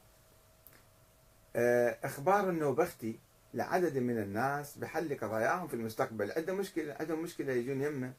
آه، 1.56 1.98
إخبار 2.04 2.50
النوبختي 2.50 3.18
لعدد 3.54 3.98
من 3.98 4.18
الناس 4.18 4.78
بحل 4.78 5.18
قضاياهم 5.18 5.68
في 5.68 5.74
المستقبل. 5.74 6.32
عنده 6.32 6.54
مشكلة 6.54 6.96
عندهم 7.00 7.22
مشكلة 7.22 7.52
يجون 7.52 7.82
يمه 7.82 8.12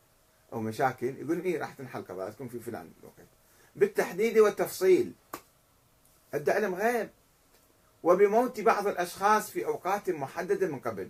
أو 0.53 0.61
مشاكل 0.61 1.17
يقول 1.17 1.41
إيه 1.41 1.59
راح 1.59 1.73
تنحل 1.73 2.01
قضاياكم 2.01 2.47
في 2.47 2.59
فلان. 2.59 2.91
الوقت 2.99 3.27
بالتحديد 3.75 4.37
والتفصيل. 4.37 5.13
عنده 6.33 6.53
علم 6.53 6.75
غيب. 6.75 7.09
وبموت 8.05 8.61
بعض 8.61 8.87
الأشخاص 8.87 9.51
في 9.51 9.65
أوقات 9.65 10.09
محددة 10.09 10.67
من 10.67 10.79
قبل. 10.79 11.09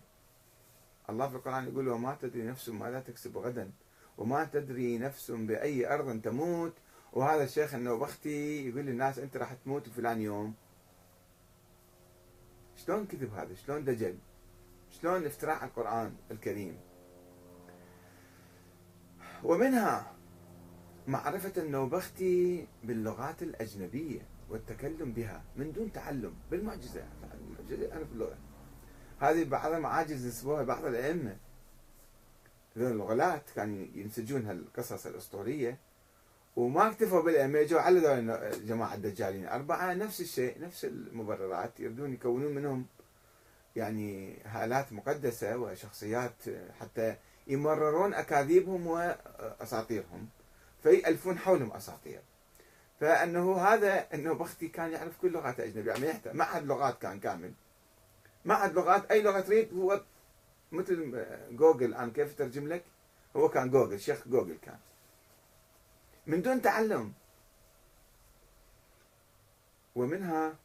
الله 1.10 1.30
في 1.30 1.36
القرآن 1.36 1.68
يقول 1.68 1.88
وما 1.88 2.18
تدري 2.22 2.44
نفس 2.44 2.70
ماذا 2.70 3.00
تكسب 3.00 3.38
غدا 3.38 3.72
وما 4.18 4.46
تدري 4.46 4.98
نفس 4.98 5.32
بأي 5.32 5.94
أرض 5.94 6.22
تموت. 6.22 6.74
وهذا 7.14 7.44
الشيخ 7.44 7.74
النوبختي 7.74 8.70
يقول 8.70 8.86
للناس 8.86 9.20
أنت 9.20 9.38
راح 9.38 9.54
تموت 9.54 9.90
فلان 9.90 10.22
يوم. 10.22 10.54
شلون 12.76 13.06
كذب 13.06 13.34
هذا؟ 13.34 13.56
شلون 13.56 13.84
دجل؟ 13.84 14.18
شلون 14.92 15.26
افتراء 15.26 15.66
القرآن 15.66 16.16
الكريم؟ 16.32 16.78
ومنها 19.44 20.14
معرفة 21.08 21.62
النوبختي 21.62 22.68
باللغات 22.84 23.44
الأجنبية. 23.44 24.35
والتكلم 24.50 25.12
بها 25.12 25.44
من 25.56 25.72
دون 25.72 25.92
تعلم 25.92 26.34
بالمعجزة. 26.52 27.04
المعجزة 27.34 27.92
أنا 27.96 28.06
في 28.06 28.12
اللغة. 28.12 28.38
هذه 29.20 29.44
بعض 29.44 29.72
المعاجز 29.72 30.28
نسبوها 30.28 30.64
بعض 30.64 30.86
الأئمة. 30.86 31.38
ذول 32.78 32.92
الغلاة 32.92 33.42
كانوا 33.56 33.88
ينسجون 33.96 34.46
هالقصص 34.46 35.06
الأسطورية 35.06 35.78
وما 36.56 36.88
اكتفوا 36.88 37.22
بالأئمة 37.22 37.64
جو 37.64 37.78
على 37.78 38.00
ذول 38.00 38.30
الجماعة 38.30 38.94
الدجالين 38.96 39.48
أربعة 39.48 39.94
نفس 39.94 40.22
الشيء 40.22 40.62
نفس 40.62 40.86
المبررات 40.86 41.80
يريدون 41.80 42.14
يكونون 42.14 42.56
منهم 42.56 42.86
يعني 43.76 44.40
هالات 44.46 44.94
مقدسة 44.94 45.58
وشخصيات 45.58 46.36
حتى 46.80 47.16
يمررون 47.48 48.14
أكاذيبهم 48.14 48.88
وأساطيرهم 48.88 50.30
فيألفون 50.84 51.38
حولهم 51.38 51.72
أساطير. 51.72 52.22
فأنه 53.00 53.58
هذا 53.58 54.08
أنه 54.14 54.34
بختي 54.34 54.68
كان 54.68 54.92
يعرف 54.92 55.18
كل 55.22 55.32
لغات 55.32 55.60
الاجنبيه 55.60 55.92
يعني 55.92 56.20
معهد 56.34 56.66
لغات 56.66 57.02
كان 57.02 57.20
كامل. 57.20 57.54
معهد 58.46 58.74
لغات 58.74 59.12
أي 59.12 59.22
لغة 59.22 59.40
تريد 59.40 59.74
هو 59.74 60.02
مثل 60.72 61.26
جوجل 61.52 61.86
الان 61.86 62.12
كيف 62.12 62.32
أترجم 62.34 62.68
لك؟ 62.68 62.84
هو 63.36 63.50
كان 63.50 63.70
جوجل 63.70 64.00
شيخ 64.00 64.28
جوجل 64.28 64.58
كان. 64.62 64.78
من 66.28 66.42
دون 66.42 66.62
تعلم. 66.62 67.14
ومنها 69.96 70.56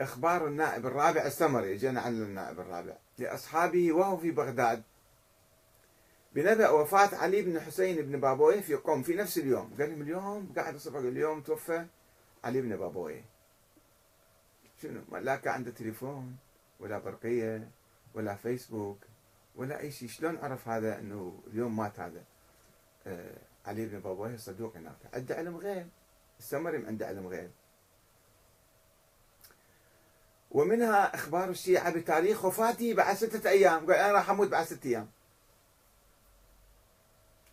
إخبار 0.00 0.46
النائب 0.46 0.86
الرابع 0.86 1.26
السمري 1.26 1.76
جينا 1.76 2.00
عن 2.00 2.22
النائب 2.22 2.60
الرابع. 2.60 2.96
لأصحابه 3.18 3.92
وهو 3.92 4.16
في 4.16 4.30
بغداد. 4.30 4.82
بنبأ 6.32 6.68
وفاة 6.70 7.16
علي 7.16 7.42
بن 7.42 7.60
حسين 7.60 7.96
بن 7.96 8.20
بابويه 8.20 8.60
في 8.60 8.74
قوم 8.74 9.02
في 9.02 9.14
نفس 9.14 9.38
اليوم؟ 9.38 9.74
قال 9.78 9.90
لهم 9.90 10.02
اليوم 10.02 10.52
قاعد 10.56 10.74
الصبح 10.74 10.98
اليوم 10.98 11.40
توفى 11.40 11.86
علي 12.44 12.60
بن 12.60 12.76
بابويه. 12.76 13.24
شنو؟ 14.82 15.16
لا 15.18 15.36
كان 15.36 15.54
عنده 15.54 15.70
تليفون 15.70 16.36
ولا 16.80 16.98
برقية 16.98 17.70
ولا 18.14 18.34
فيسبوك 18.34 18.98
ولا 19.56 19.80
أي 19.80 19.90
شيء. 19.90 20.08
شلون 20.08 20.36
عرف 20.36 20.68
هذا 20.68 20.98
أنه 20.98 21.42
اليوم 21.46 21.76
مات 21.76 22.00
هذا؟ 22.00 22.24
آه 23.06 23.38
علي 23.66 23.86
بن 23.86 23.98
بابويه 23.98 24.34
الصدوق 24.34 24.76
هناك. 24.76 24.96
عنده 25.14 25.34
علم 25.34 25.56
غيب. 25.56 25.88
السمري 26.38 26.86
عنده 26.86 27.06
علم 27.06 27.26
غيب. 27.26 27.50
ومنها 30.50 31.14
أخبار 31.14 31.48
الشيعة 31.48 31.94
بتاريخ 31.94 32.44
وفاته 32.44 32.94
بعد 32.94 33.16
سته 33.16 33.50
أيام. 33.50 33.86
قال 33.86 33.92
أنا 33.94 34.12
راح 34.12 34.30
أموت 34.30 34.48
بعد 34.48 34.66
ستة 34.66 34.88
أيام. 34.88 35.08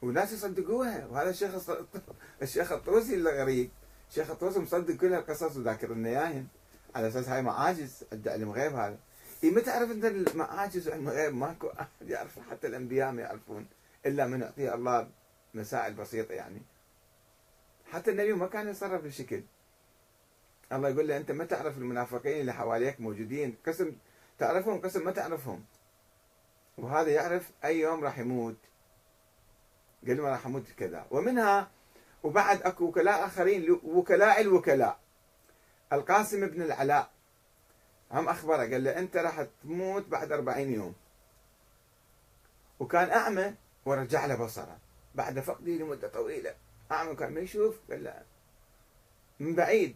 وناس 0.06 0.32
يصدقوها. 0.34 1.06
وهذا 1.06 1.30
الشيخ 1.30 1.70
الشيخ 2.42 2.72
الطوسي 2.72 3.16
الغريب. 3.16 3.70
الشيخ 4.10 4.30
الطوسي 4.32 4.60
مصدق 4.60 4.96
كل 4.96 5.14
هالقصص 5.14 5.58
وذاكر 5.58 5.94
لنا 5.94 6.10
اياهن 6.10 6.48
على 6.96 7.08
أساس 7.08 7.30
هاي 7.30 7.42
معاجز. 7.42 8.04
علم 8.28 8.52
غيب 8.52 8.74
هذا. 8.74 8.98
اي 9.44 9.52
ما 9.52 9.62
تعرف 9.62 9.92
انت 9.92 10.06
المعاجز 10.06 10.88
وعلم 10.88 11.10
غيب؟ 11.10 11.34
ماكو 11.34 11.68
أحد 11.68 12.10
يعرف. 12.10 12.40
حتى 12.50 12.68
الأنبياء 12.68 13.12
ما 13.12 13.22
يعرفون. 13.22 13.66
إلا 14.06 14.28
من 14.28 14.42
يعطيه 14.42 14.76
الله 14.76 15.10
مسائل 15.54 15.94
بسيطة 15.94 16.34
يعني. 16.34 16.62
حتى 17.92 18.12
النبي 18.12 18.34
ما 18.34 18.48
كان 18.48 18.70
يتصرف 18.70 19.02
بالشكل 19.02 19.44
الله 20.72 20.90
يقول 20.90 21.08
له 21.08 21.18
أنت 21.18 21.32
ما 21.32 21.46
تعرف 21.46 21.78
المنافقين 21.78 22.42
اللي 22.42 22.54
حواليك 22.54 23.02
موجودين. 23.02 23.56
قسم 23.68 23.96
تعرفهم؟ 24.40 24.82
قسم 24.82 25.06
ما 25.06 25.12
تعرفهم. 25.12 25.66
وهذا 26.78 27.10
يعرف 27.10 27.52
أي 27.66 27.80
يوم 27.80 28.04
راح 28.04 28.20
يموت. 28.20 28.56
قال 30.08 30.22
ما 30.22 30.30
راح 30.30 30.46
أموت 30.46 30.72
كذا. 30.78 31.08
ومنها 31.12 31.72
وبعد 32.24 32.62
أكو 32.62 32.86
وكلاء 32.86 33.26
آخرين 33.26 33.80
وكلاء 33.84 34.42
الوكلاء. 34.42 35.00
القاسم 35.94 36.48
بن 36.48 36.62
العلاء. 36.62 37.10
هم 38.12 38.30
أخبره 38.30 38.58
قال 38.58 38.84
له 38.84 39.00
أنت 39.00 39.18
راح 39.18 39.46
تموت 39.64 40.08
بعد 40.08 40.32
أربعين 40.32 40.74
يوم. 40.74 40.94
وكان 42.80 43.10
أعمى 43.10 43.54
ورجع 43.86 44.26
له 44.26 44.36
بصره. 44.36 44.78
بعد 45.16 45.40
فقده 45.40 45.72
لمدة 45.72 46.08
طويلة. 46.08 46.56
أعمى 46.92 47.16
كان 47.16 47.34
ما 47.34 47.40
يشوف 47.40 47.76
قال 47.90 48.04
له 48.04 48.24
من 49.40 49.56
بعيد 49.56 49.96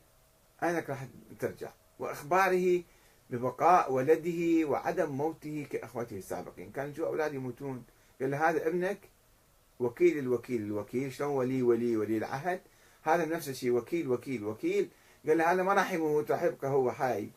عينك 0.62 0.89
راح 0.89 1.08
ترجع. 1.39 1.69
وأخباره 2.00 2.84
ببقاء 3.30 3.91
ولده 3.91 4.67
وعدم 4.67 5.10
موته 5.10 5.67
كاخوته 5.72 6.17
السابقين. 6.17 6.72
كان 6.72 6.91
يشوف 6.91 7.06
أولاد 7.06 7.34
يموتون. 7.34 7.84
قال 8.22 8.32
له 8.32 8.50
هذا 8.50 8.67
ابنك 8.67 9.09
وكيل 9.80 10.18
الوكيل 10.18 10.62
الوكيل 10.62 11.13
شلون 11.13 11.30
ولي 11.30 11.62
ولي 11.63 11.98
ولي 11.98 12.18
العهد؟ 12.18 12.62
هذا 13.04 13.26
نفس 13.26 13.50
الشيء 13.50 13.72
وكيل 13.72 14.12
وكيل 14.12 14.44
وكيل. 14.44 14.89
قال 15.28 15.38
له 15.38 15.52
هذا 15.52 15.63
ما 15.63 15.74
راح 15.74 15.94
يموت 15.94 16.32
راح 16.32 16.44
يبقى 16.44 16.70
هو 16.70 16.92
حي 16.92 17.30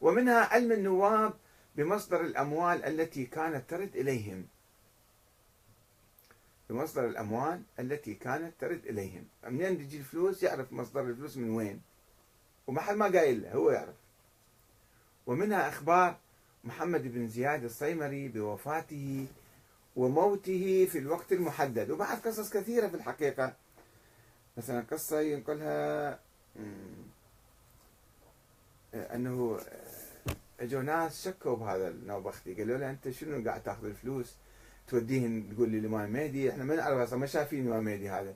ومنها 0.00 0.44
علم 0.44 0.72
النواب 0.72 1.32
بمصدر 1.76 2.20
الأموال 2.20 2.84
التي 2.84 3.24
كانت 3.24 3.70
ترد 3.70 3.96
إليهم. 3.96 4.46
بمصدر 6.70 7.06
الأموال 7.06 7.62
التي 7.80 8.14
كانت 8.14 8.52
ترد 8.60 8.86
إليهم. 8.86 9.24
منين 9.48 9.78
تجي 9.78 9.98
الفلوس؟ 9.98 10.42
يعرف 10.42 10.72
مصدر 10.72 11.00
الفلوس 11.00 11.36
من 11.36 11.50
وين. 11.50 11.80
وما 12.66 12.80
حد 12.80 12.96
ما 12.96 13.06
قايل 13.06 13.42
له 13.42 13.52
هو 13.52 13.70
يعرف. 13.70 13.94
ومنها 15.26 15.68
أخبار 15.68 16.16
محمد 16.64 17.02
بن 17.02 17.28
زياد 17.28 17.64
الصيمري 17.64 18.28
بوفاته 18.28 19.26
وموته 19.96 20.86
في 20.86 20.98
الوقت 20.98 21.32
المحدد. 21.32 21.90
وبعد 21.90 22.18
قصص 22.18 22.50
كثيرة 22.50 22.88
في 22.88 22.94
الحقيقة. 22.94 23.54
مثلا 24.56 24.84
قصة 24.90 25.20
ينقلها 25.20 26.20
أنه 28.94 29.60
اجوا 30.60 30.82
ناس 30.82 31.24
شكوا 31.24 31.56
بهذا 31.56 31.88
النوبختي. 31.88 32.54
قالوا 32.54 32.78
له 32.78 32.90
أنت 32.90 33.10
شنو 33.10 33.44
قاعد 33.44 33.62
تأخذ 33.62 33.84
الفلوس؟ 33.84 34.36
توديهن 34.88 35.54
تقول 35.54 35.68
لي 35.68 35.78
الإمام 35.78 36.10
مهدي. 36.10 36.50
إحنا 36.50 36.64
ما 36.64 36.76
نعرف 36.76 36.98
أصلا 36.98 37.18
ما 37.18 37.26
شايفين 37.26 37.66
الإمام 37.66 37.84
مهدي 37.84 38.10
هذا. 38.10 38.34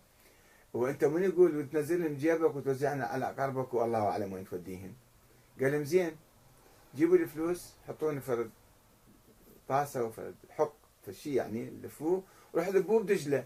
وأنت 0.75 1.05
من 1.05 1.23
يقول 1.23 1.57
وتنزلهم 1.57 2.14
جيبك 2.14 2.57
وتوزعنا 2.57 3.05
على 3.05 3.31
أقاربك 3.31 3.75
والله 3.75 3.99
أعلم 3.99 4.33
وين 4.33 4.44
توديهن 4.44 4.92
قال 5.61 5.73
لهم 5.73 5.85
زين 5.85 6.16
جيبوا 6.97 7.16
لي 7.16 7.27
فلوس 7.27 7.73
حطوني 7.88 8.21
فرد 8.21 8.51
طاسه 9.68 10.05
وفرد 10.05 10.35
حق. 10.51 10.78
فالشي 11.09 11.35
يعني 11.35 11.71
لفوه 11.71 12.23
وراح 12.53 12.68
ذبوه 12.68 13.03
بدجله 13.03 13.44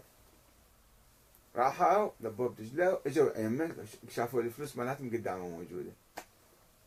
راحوا 1.55 2.09
ذبوه 2.23 2.49
بدجله 2.49 2.99
إجوا 3.05 3.37
يمه 3.37 3.75
شافوا 4.09 4.41
الفلوس 4.41 4.77
مالتهم 4.77 5.09
قدامهم 5.09 5.51
موجودة. 5.51 5.91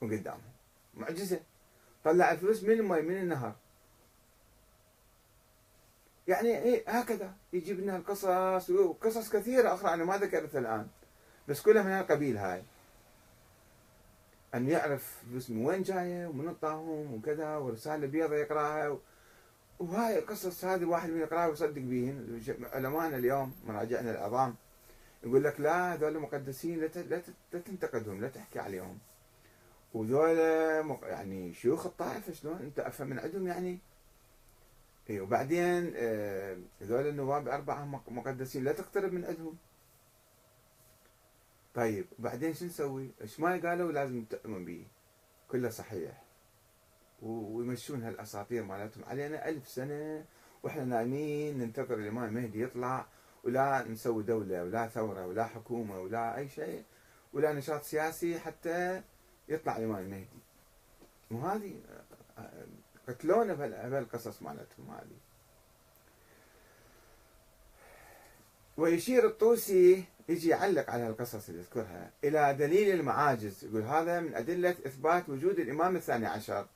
وقدامهم 0.00 0.52
معجزة. 0.94 1.40
طلع 2.04 2.32
الفلوس 2.32 2.62
من 2.62 2.70
الماء 2.70 3.02
من 3.02 3.16
النهر. 3.16 3.54
يعني 6.28 6.58
إيه 6.58 6.90
هكذا. 6.90 7.34
يجيب 7.52 7.80
لنا 7.80 7.96
القصص 7.96 8.70
وقصص 8.70 9.30
كثيرة 9.30 9.74
أخرى 9.74 9.94
أنا 9.94 10.04
ما 10.04 10.18
ذكرتها 10.18 10.58
الآن. 10.58 10.88
بس 11.48 11.62
كلها 11.62 11.82
من 11.82 11.92
القبيل 11.92 12.36
هاي. 12.36 12.62
أن 14.54 14.68
يعرف 14.68 15.24
فلوس 15.30 15.50
من 15.50 15.66
وين 15.66 15.82
جاية 15.82 16.26
ومن 16.26 16.46
اعطاهم 16.46 17.14
وكذا 17.14 17.56
ورسالة 17.56 18.06
بيضة 18.06 18.36
يقراها 18.36 18.98
وهاي 19.78 20.18
القصص 20.18 20.64
هذه 20.64 20.84
واحد 20.84 21.10
من 21.10 21.20
يقراها 21.20 21.46
ويصدق 21.46 21.82
بيهن. 21.82 22.40
علمائنا 22.72 23.16
اليوم 23.16 23.54
مراجعنا 23.66 24.10
العظام 24.10 24.54
يقول 25.24 25.44
لك 25.44 25.60
لا 25.60 25.94
هذول 25.94 26.18
مقدسين 26.18 26.80
لا 26.80 27.22
تنتقدهم 27.52 28.20
لا 28.20 28.28
تحكي 28.28 28.58
عليهم. 28.58 28.98
وذول 29.94 30.38
يعني 31.02 31.54
شيوخ 31.54 31.86
الطائفة 31.86 32.32
شلون؟ 32.32 32.56
أنت 32.56 32.78
أفهم 32.78 33.08
من 33.08 33.18
عندهم 33.18 33.46
يعني؟ 33.46 33.78
إيه 35.10 35.20
وبعدين 35.20 35.92
آه، 35.96 36.56
هذول 36.80 37.06
النواب 37.06 37.48
أربعة 37.48 37.84
مقدسين 38.08 38.64
لا 38.64 38.72
تقترب 38.72 39.12
من 39.12 39.24
عندهم. 39.24 39.56
طيب 41.74 42.06
وبعدين 42.18 42.54
شو 42.54 42.64
نسوي؟ 42.64 43.10
إيش 43.20 43.40
ما 43.40 43.60
قالوا 43.68 43.92
لازم 43.92 44.24
تؤمن 44.24 44.64
به 44.64 44.86
كله 45.48 45.70
صحيح. 45.70 46.25
ويمشون 47.22 48.02
هالأساطير 48.02 48.62
مالتهم. 48.62 49.04
علينا 49.04 49.48
ألف 49.48 49.68
سنة 49.68 50.24
وإحنا 50.62 50.84
نايمين 50.84 51.58
ننتظر 51.58 51.94
الإمام 51.94 52.24
المهدي 52.24 52.62
يطلع 52.62 53.06
ولا 53.44 53.88
نسوي 53.88 54.22
دولة 54.22 54.62
ولا 54.62 54.88
ثورة 54.88 55.26
ولا 55.26 55.44
حكومة 55.44 56.00
ولا 56.00 56.36
أي 56.36 56.48
شيء 56.48 56.84
ولا 57.32 57.52
نشاط 57.52 57.82
سياسي 57.82 58.38
حتى 58.38 59.02
يطلع 59.48 59.76
الإمام 59.76 59.98
المهدي 60.04 60.26
وهذه 61.30 61.80
قتلونا 63.08 63.54
بهالقصص 63.54 64.42
مالتهم 64.42 64.90
هذه. 64.90 65.16
ويشير 68.76 69.26
الطوسي 69.26 70.04
يجي 70.28 70.48
يعلق 70.48 70.90
على 70.90 71.08
القصص 71.08 71.48
اللي 71.48 71.60
يذكرها 71.60 72.10
إلى 72.24 72.54
دليل 72.54 73.00
المعاجز 73.00 73.64
يقول 73.64 73.82
هذا 73.82 74.20
من 74.20 74.34
أدلة 74.34 74.70
إثبات 74.70 75.28
وجود 75.28 75.58
الإمام 75.58 75.96
الثاني 75.96 76.26
عشر. 76.26 76.66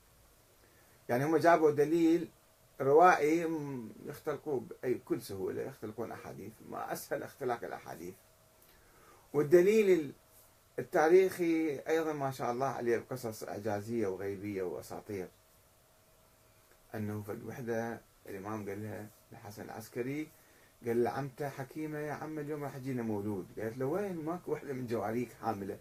يعني 1.10 1.24
هم 1.24 1.36
جابوا 1.36 1.70
دليل 1.70 2.28
روائي 2.80 3.48
يختلقوه 4.06 4.64
بكل 4.82 5.22
سهولة 5.22 5.62
يختلقون 5.62 6.12
أحاديث. 6.12 6.52
ما 6.68 6.92
أسهل 6.92 7.22
اختلاق 7.22 7.64
الأحاديث. 7.64 8.14
والدليل 9.34 10.12
التاريخي 10.78 11.78
أيضا 11.78 12.12
ما 12.12 12.30
شاء 12.30 12.52
الله 12.52 12.66
عليه 12.66 13.04
قصص 13.10 13.42
إعجازية 13.42 14.06
وغيبية 14.06 14.62
وأساطير. 14.62 15.28
أنه 16.94 17.22
في 17.22 17.32
الوحدة 17.32 18.00
الإمام 18.26 18.68
قال 18.68 18.82
لها 18.82 19.06
الحسن 19.32 19.62
العسكري 19.62 20.28
قال 20.86 21.02
لعمته 21.02 21.48
حكيمة 21.48 21.98
يا 21.98 22.12
عم 22.12 22.38
اليوم 22.38 22.64
راح 22.64 22.76
يجينا 22.76 23.02
مولود. 23.02 23.46
قالت 23.58 23.78
له 23.78 23.86
وين؟ 23.86 24.16
ماكو 24.16 24.52
وحدة 24.52 24.72
من 24.72 24.86
جواريك 24.86 25.32
حاملة. 25.42 25.78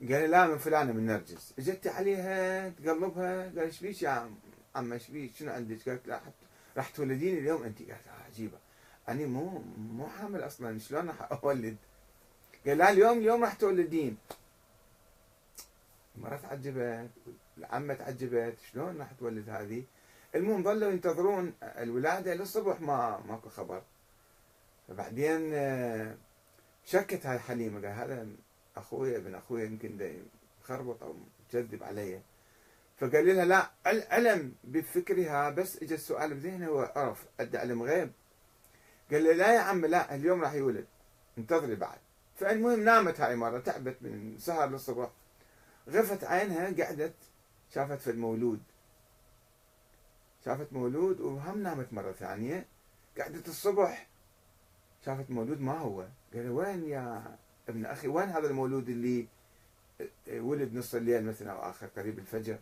قال 0.00 0.30
لا 0.30 0.46
من 0.46 0.58
فلانة 0.58 0.92
من 0.92 1.06
نرجس. 1.06 1.54
اجت 1.58 1.86
عليها 1.86 2.68
تقلبها 2.68 3.42
قال 3.42 3.58
إيش 3.58 3.80
بيك 3.80 4.02
يا 4.02 4.08
عم؟ 4.08 4.34
عم 4.74 4.92
إيش 4.92 5.10
بيك 5.10 5.34
شنو 5.34 5.52
عندك؟ 5.52 5.88
قالت 5.88 6.06
لا 6.06 6.20
راح 6.76 6.88
تولدين 6.90 7.38
اليوم. 7.38 7.62
أنت 7.62 7.78
قالت 7.78 8.06
آه 8.08 8.24
عجيبة. 8.26 8.58
أنا 9.08 9.26
مو 9.26 9.62
مو 9.78 10.06
حامل 10.06 10.46
أصلا 10.46 10.78
شلون 10.78 11.08
راح 11.08 11.44
أولد؟ 11.44 11.76
قال 12.66 12.78
لا 12.78 12.90
اليوم 12.90 13.18
اليوم 13.18 13.44
راح 13.44 13.54
تولدين. 13.54 14.16
المرة 16.16 16.36
تعجبت 16.36 17.10
العمة 17.58 17.94
تعجبت 17.94 18.56
شلون 18.72 18.98
راح 18.98 19.12
تولد 19.12 19.48
هذه؟ 19.48 19.82
المهم 20.34 20.64
ظلوا 20.64 20.90
ينتظرون 20.90 21.52
الولادة 21.62 22.34
للصبح 22.34 22.80
ما 22.80 23.20
ماكو 23.28 23.48
خبر. 23.48 23.82
فبعدين 24.88 25.50
آه، 25.54 26.14
شكت 26.84 27.26
هاي 27.26 27.38
حليمة 27.38 27.88
قال 27.88 27.98
هذا 27.98 28.26
أخوي 28.80 29.16
ابن 29.16 29.34
أخوي 29.34 29.64
يمكن 29.64 30.22
خربط 30.62 31.02
أو 31.02 31.14
مكذب 31.48 31.82
علي 31.82 32.20
فقال 33.00 33.26
لها 33.26 33.44
لا 33.44 33.70
علم 33.86 34.54
بفكرها 34.64 35.50
بس 35.50 35.82
اجى 35.82 35.94
السؤال 35.94 36.34
بذهنه 36.34 36.70
وعرف 36.70 37.26
ادى 37.40 37.58
علم 37.58 37.82
غيب. 37.82 38.12
قال 39.10 39.24
له 39.24 39.32
لا 39.32 39.54
يا 39.54 39.60
عم 39.60 39.86
لا 39.86 40.14
اليوم 40.14 40.42
راح 40.42 40.52
يولد. 40.52 40.86
انتظري 41.38 41.74
بعد. 41.74 41.98
فالمهم 42.36 42.84
نامت 42.84 43.20
هاي 43.20 43.36
مرة 43.36 43.58
تعبت 43.58 43.96
من 44.00 44.38
سهر 44.38 44.68
للصبح. 44.68 45.10
غفت 45.88 46.24
عينها 46.24 46.84
قعدت 46.84 47.14
شافت 47.74 48.00
في 48.00 48.10
المولود. 48.10 48.62
شافت 50.44 50.72
مولود 50.72 51.20
وهم 51.20 51.62
نامت 51.62 51.92
مرة 51.92 52.12
ثانية. 52.12 52.66
قعدت 53.18 53.48
الصبح 53.48 54.06
شافت 55.04 55.30
مولود 55.30 55.60
ما 55.60 55.78
هو. 55.78 56.06
قال 56.34 56.50
وين 56.50 56.88
يا 56.88 57.38
ابن 57.70 57.86
أخي 57.86 58.08
وين 58.08 58.28
هذا 58.28 58.46
المولود 58.46 58.88
اللي 58.88 59.26
ولد 60.32 60.74
نص 60.74 60.94
الليل 60.94 61.24
مثلا 61.24 61.52
أو 61.52 61.70
آخر 61.70 61.86
قريب 61.86 62.18
الفجر؟ 62.18 62.58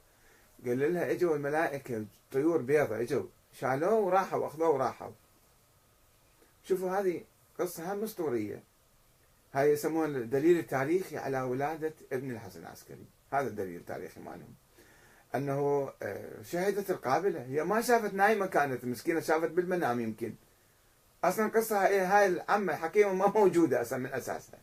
قال 0.67 0.95
لها 0.95 1.11
إجوا 1.11 1.37
الملائكة 1.37 2.05
طيور 2.33 2.63
بيضة 2.63 3.01
إجوا. 3.01 3.27
شالوه 3.53 3.95
وراحوا 3.95 4.47
أخذوه 4.47 4.71
وراحوا. 4.71 5.11
شوفوا 6.65 6.91
هذه 6.91 7.25
قصة 7.59 7.93
هم 7.93 8.03
أسطورية. 8.03 8.63
هاي 9.55 9.73
يسمونها 9.73 10.21
الدليل 10.21 10.59
التاريخي 10.59 11.17
على 11.17 11.43
ولادة 11.43 11.93
ابن 12.13 12.31
الحسن 12.31 12.61
العسكري. 12.61 13.05
هذا 13.33 13.49
الدليل 13.49 13.77
التاريخي 13.77 14.21
مالهم. 14.21 14.55
أنه 15.35 15.91
آه، 16.03 16.43
شهدت 16.43 16.91
القابلة. 16.91 17.43
هي 17.43 17.65
ما 17.65 17.81
شافت 17.81 18.15
نايمة 18.15 18.47
كانت 18.47 18.85
مسكينة 18.85 19.21
شافت 19.21 19.51
بالمنام 19.51 20.01
يمكن. 20.01 20.35
أصلا 21.25 21.49
قصة 21.49 21.79
هاي, 21.87 22.27
العمة 22.27 22.75
حكيمة 22.75 23.13
ما 23.13 23.27
موجودة 23.27 23.81
أصلا 23.81 23.99
من 23.99 24.13
أساسها. 24.13 24.59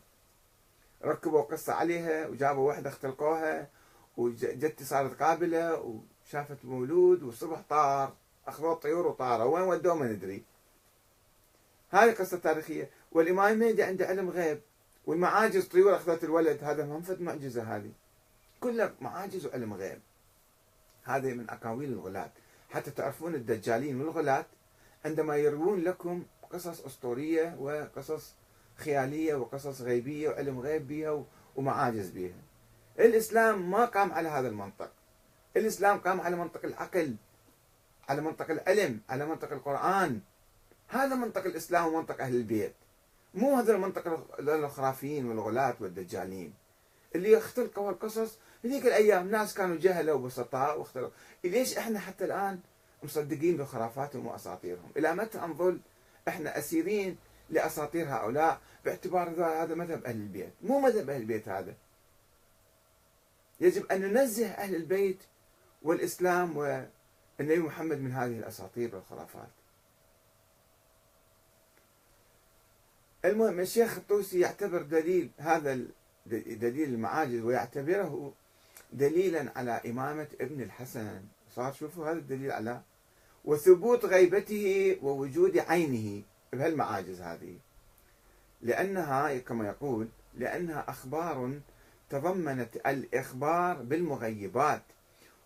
ركبوا 1.04 1.42
قصة 1.42 1.72
عليها 1.72 2.26
وجابوا 2.26 2.68
وحدة 2.68 2.90
اختلقوها 2.90 3.68
وجدتي 4.16 4.84
صارت 4.84 5.22
قابلة 5.22 6.00
وشافت 6.26 6.64
مولود 6.64 7.22
والصبح 7.22 7.60
طار 7.68 8.14
أخذوا 8.46 8.72
الطيور 8.72 9.06
وطاروا. 9.06 9.54
وين 9.54 9.62
ودوه 9.62 9.94
ما 9.94 10.06
ندري. 10.06 10.44
هذه 11.90 12.12
قصة 12.12 12.38
تاريخية. 12.38 12.90
والإمام 13.12 13.52
المهدي 13.52 13.82
عنده 13.82 14.06
علم 14.06 14.30
غيب. 14.30 14.60
والمعاجز 15.06 15.64
طيور 15.64 15.96
أخذت 15.96 16.24
الولد. 16.24 16.64
هذا 16.64 16.84
منفذ 16.84 17.22
معجزة 17.22 17.76
هذه. 17.76 17.92
كلها 18.60 18.94
معاجز 19.00 19.46
وعلم 19.46 19.74
غيب. 19.74 20.00
هذه 21.04 21.34
من 21.34 21.50
أقاويل 21.50 21.92
الغلاة. 21.92 22.30
حتى 22.70 22.90
تعرفون 22.90 23.34
الدجالين 23.34 24.00
والغلاة 24.00 24.46
عندما 25.04 25.36
يروون 25.36 25.80
لكم 25.80 26.24
قصص 26.52 26.84
أسطورية 26.84 27.56
وقصص 27.58 28.34
خيالية 28.76 29.34
وقصص 29.34 29.80
غيبية 29.80 30.28
وعلم 30.28 30.60
غيب 30.60 30.88
بها 30.88 31.24
ومعاجز 31.56 32.10
بها 32.10 32.34
الإسلام 32.98 33.70
ما 33.70 33.84
قام 33.84 34.12
على 34.12 34.28
هذا 34.28 34.48
المنطق. 34.48 34.90
الإسلام 35.56 35.98
قام 35.98 36.20
على 36.20 36.36
منطق 36.36 36.64
العقل 36.64 37.16
على 38.08 38.20
منطق 38.20 38.50
العلم 38.50 39.00
على 39.08 39.26
منطق 39.26 39.52
القرآن. 39.52 40.20
هذا 40.88 41.14
منطق 41.14 41.44
الإسلام 41.44 41.86
ومنطق 41.86 42.20
أهل 42.20 42.34
البيت. 42.34 42.74
مو 43.34 43.56
هذا 43.56 43.72
المنطق 43.72 44.26
الخرافيين 44.38 45.26
والغلاة 45.26 45.76
والدجالين. 45.80 46.54
اللي 47.14 47.32
يختلقوا 47.32 47.90
القصص 47.90 48.38
هذيك 48.64 48.86
الأيام 48.86 49.30
ناس 49.30 49.54
كانوا 49.54 49.76
جهله 49.76 50.14
وبسطاء 50.14 50.78
واختلقوا 50.78 51.10
ليش 51.44 51.78
إحنا 51.78 51.98
حتى 51.98 52.24
الآن 52.24 52.60
مصدقين 53.02 53.56
بخرافاتهم 53.56 54.26
واساطيرهم؟ 54.26 54.90
إلى 54.96 55.14
متى 55.14 55.38
نظل 55.38 55.80
إحنا 56.28 56.58
أسيرين 56.58 57.16
لأساطير 57.50 58.08
هؤلاء 58.08 58.60
باعتبار 58.84 59.28
هذا 59.62 59.74
مذهب 59.74 60.04
أهل 60.04 60.16
البيت، 60.16 60.52
مو 60.62 60.80
مذهب 60.80 61.10
أهل 61.10 61.20
البيت 61.20 61.48
هذا. 61.48 61.74
يجب 63.60 63.86
أن 63.86 64.00
ننزه 64.00 64.46
أهل 64.46 64.74
البيت 64.74 65.18
والإسلام 65.82 66.56
والنبي 66.56 67.58
محمد 67.58 67.98
من 67.98 68.12
هذه 68.12 68.38
الأساطير 68.38 68.94
والخرافات. 68.94 69.48
المهم 73.24 73.60
الشيخ 73.60 73.96
الطوسي 73.96 74.40
يعتبر 74.40 74.82
دليل 74.82 75.30
هذا 75.38 75.78
دليل 76.26 76.88
المعاجز 76.88 77.40
ويعتبره 77.40 78.32
دليلا 78.92 79.52
على 79.56 79.80
إمامة 79.86 80.26
ابن 80.40 80.62
الحسن 80.62 81.22
صار 81.54 81.72
شوفوا 81.72 82.10
هذا 82.10 82.18
الدليل 82.18 82.52
على 82.52 82.80
وثبوت 83.44 84.04
غيبته 84.04 84.98
ووجود 85.02 85.58
عينه 85.58 86.22
بهالمعاجز 86.52 87.20
هذه. 87.20 87.56
لأنها 88.62 89.38
كما 89.38 89.66
يقول 89.66 90.08
لأنها 90.34 90.90
أخبار 90.90 91.60
تضمنت 92.10 92.76
الإخبار 92.76 93.82
بالمغيبات 93.82 94.82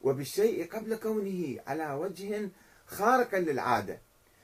وبالشيء 0.03 0.69
قبل 0.69 0.97
كونه 0.97 1.61
على 1.67 1.93
وجه 1.93 2.49
خارق 2.87 3.35
للعادة. 3.35 3.99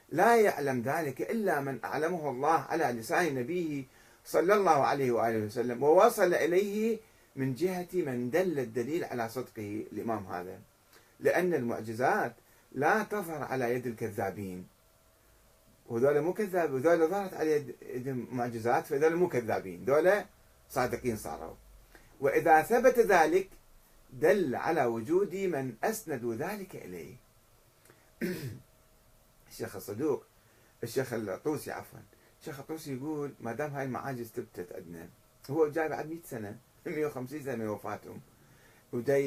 لا 0.09 0.37
يعلم 0.37 0.83
ذلك 0.83 1.23
إلا 1.23 1.61
من 1.61 1.85
أعلمه 1.85 2.31
الله 2.31 2.59
على 2.61 2.85
لسان 2.85 3.35
نبيه 3.35 3.85
صلى 4.25 4.55
الله 4.55 4.85
عليه 4.85 5.11
وآله 5.11 5.47
وسلم 5.47 5.83
ووصل 5.83 6.35
إليه 6.35 6.99
من 7.37 7.55
جهة 7.55 7.89
من 7.95 8.31
دل 8.31 8.59
الدليل 8.59 9.05
على 9.05 9.29
صدقه 9.29 9.87
الإمام 9.93 10.27
هذا. 10.27 10.59
لأن 11.21 11.55
المعجزات 11.55 12.35
لا 12.73 13.03
تظهر 13.03 13.43
على 13.43 13.75
يد 13.75 13.87
الكذابين. 13.87 14.67
وذولا 15.89 16.21
مو 16.21 16.33
كذاب 16.33 16.73
وذولا 16.73 17.07
ظهرت 17.07 17.35
على 17.35 17.53
يد 17.53 18.09
المعجزات 18.09 18.87
فذولا 18.87 19.17
مو 19.17 19.29
كذابين 19.29 19.85
ذولا 19.85 20.27
صادقين 20.71 21.17
صاروا. 21.17 21.55
وإذا 22.21 22.63
ثبت 22.63 22.99
ذلك 22.99 23.49
دل 24.13 24.55
على 24.55 24.85
وجود 24.85 25.35
من 25.35 25.75
أسندوا 25.85 26.35
ذلك 26.35 26.77
إليه. 26.77 27.17
الشيخ 29.51 29.77
الصدوق 29.77 30.25
الشيخ 30.83 31.13
الطوسي 31.13 31.73
عفوا 31.73 31.99
الشيخ 32.41 32.61
الطوسي 32.61 32.97
يقول 32.97 33.35
ما 33.41 33.53
دام 33.53 33.71
هاي 33.71 33.85
المعاجز 33.85 34.27
ثبتت 34.27 34.73
عندنا 34.73 35.09
هو 35.51 35.69
جاي 35.69 35.89
بعد 35.89 36.07
100 36.09 36.19
سنة 36.25 36.59
150 36.87 37.43
سنة 37.43 37.55
من 37.55 37.69
وفاتهم 37.69 38.21
وداي 38.93 39.27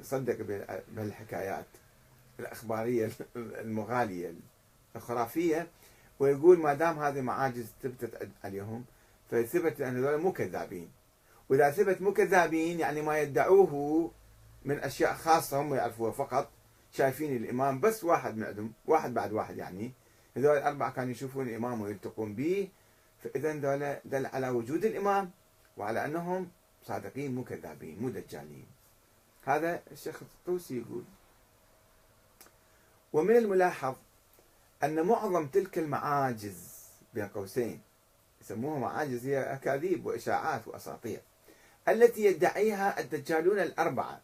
يصدق 0.00 0.64
بهالحكايات 0.90 1.66
الأخبارية 2.40 3.10
المغالية 3.36 4.34
الخرافية. 4.96 5.66
ويقول 6.18 6.58
ما 6.58 6.74
دام 6.74 6.98
هذه 6.98 7.20
معاجز 7.20 7.66
ثبتت 7.82 8.28
عليهم 8.44 8.84
فثبت 9.30 9.80
ان 9.80 9.96
هذول 9.96 10.20
مو 10.20 10.32
كذابين. 10.32 10.90
وإذا 11.48 11.70
ثبت 11.70 12.02
مو 12.02 12.12
كذابين 12.12 12.80
يعني 12.80 13.02
ما 13.02 13.18
يدعوه 13.18 14.10
من 14.64 14.78
أشياء 14.78 15.14
خاصة 15.14 15.60
هم 15.60 15.74
يعرفوها 15.74 16.12
فقط 16.12 16.50
شايفين 16.92 17.36
الإمام 17.36 17.80
بس 17.80 18.04
واحد 18.04 18.36
من 18.36 18.44
عندهم 18.44 18.72
واحد 18.86 19.14
بعد 19.14 19.32
واحد 19.32 19.58
يعني. 19.58 19.92
هذول 20.36 20.56
الأربعة 20.56 20.92
كانوا 20.92 21.10
يشوفون 21.10 21.48
الإمام 21.48 21.80
ويلتقون 21.80 22.34
به 22.34 22.68
فاذا 23.24 23.52
دول 23.52 23.96
دل 24.04 24.26
على 24.26 24.48
وجود 24.48 24.84
الإمام 24.84 25.30
وعلى 25.76 26.04
أنهم 26.04 26.48
صادقين 26.84 27.34
مو 27.34 27.44
كذابين 27.44 27.98
مو 28.02 28.08
دجالين. 28.08 28.66
هذا 29.44 29.82
الشيخ 29.92 30.22
الطوسي 30.22 30.78
يقول 30.78 31.04
ومن 33.12 33.36
الملاحظ 33.36 33.94
أن 34.84 35.06
معظم 35.06 35.46
تلك 35.46 35.78
المعاجز 35.78 36.78
بين 37.14 37.28
قوسين 37.28 37.80
يسموها 38.40 38.78
معاجز 38.78 39.26
هي 39.26 39.52
أكاذيب 39.52 40.06
وإشاعات 40.06 40.68
وأساطير 40.68 41.20
التي 41.88 42.24
يدعيها 42.24 43.00
الدجالون 43.00 43.58
الأربعة 43.58 44.20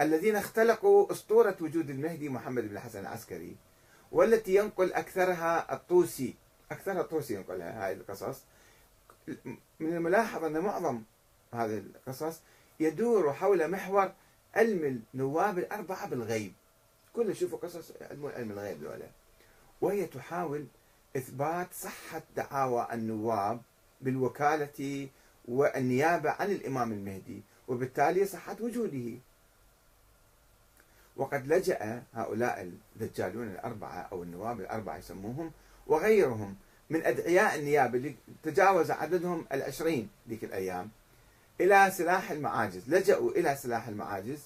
الذين 0.00 0.36
اختلقوا 0.36 1.12
أسطورة 1.12 1.56
وجود 1.60 1.90
المهدي 1.90 2.28
محمد 2.28 2.68
بن 2.68 2.76
الحسن 2.76 3.00
العسكري 3.00 3.56
والتي 4.12 4.54
ينقل 4.54 4.92
أكثرها 4.92 5.74
الطوسي. 5.74 6.34
أكثرها 6.72 7.00
الطوسي 7.00 7.34
ينقلها 7.34 7.90
هذه 7.90 7.96
القصص. 7.96 8.42
من 9.80 9.96
الملاحظ 9.96 10.44
أن 10.44 10.58
معظم 10.58 11.02
هذه 11.54 11.78
القصص 11.78 12.40
يدور 12.80 13.32
حول 13.32 13.70
محور 13.70 14.12
علم 14.54 15.02
النواب 15.14 15.58
الأربعة 15.58 16.08
بالغيب. 16.08 16.52
كل 17.12 17.36
شوفوا 17.36 17.58
قصص 17.58 17.92
علم 18.10 18.50
الغيب 18.50 18.82
ذولا 18.82 19.06
وهي 19.82 20.06
تحاول 20.06 20.66
إثبات 21.16 21.68
صحة 21.72 22.22
دعاوى 22.36 22.88
النواب 22.92 23.60
بالوكالة 24.00 25.08
والنيابة 25.48 26.30
عن 26.30 26.50
الإمام 26.50 26.92
المهدي 26.92 27.42
وبالتالي 27.68 28.26
صحة 28.26 28.56
وجوده. 28.60 29.18
وقد 31.16 31.46
لجأ 31.46 32.02
هؤلاء 32.14 32.72
الدجالون 32.96 33.48
الأربعة 33.48 34.08
أو 34.12 34.22
النواب 34.22 34.60
الأربعة 34.60 34.96
يسموهم 34.96 35.50
وغيرهم 35.86 36.56
من 36.90 37.04
أدعياء 37.04 37.58
النيابة 37.58 37.98
اللي 37.98 38.14
تجاوز 38.42 38.90
عددهم 38.90 39.46
العشرين 39.52 40.08
ذيك 40.28 40.44
الأيام 40.44 40.90
إلى 41.60 41.90
سلاح 41.90 42.30
المعاجز. 42.30 42.88
لجأوا 42.88 43.30
إلى 43.30 43.56
سلاح 43.56 43.88
المعاجز 43.88 44.40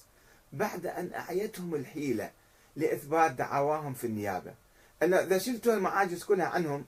بعد 0.53 0.85
أن 0.85 1.13
أعيتهم 1.13 1.75
الحيلة 1.75 2.31
لإثبات 2.75 3.31
دعواهم 3.31 3.93
في 3.93 4.07
النيابة. 4.07 4.53
أن 5.03 5.13
إذا 5.13 5.37
شلتوا 5.37 5.73
المعاجز 5.73 6.23
كلها 6.23 6.45
عنهم 6.45 6.85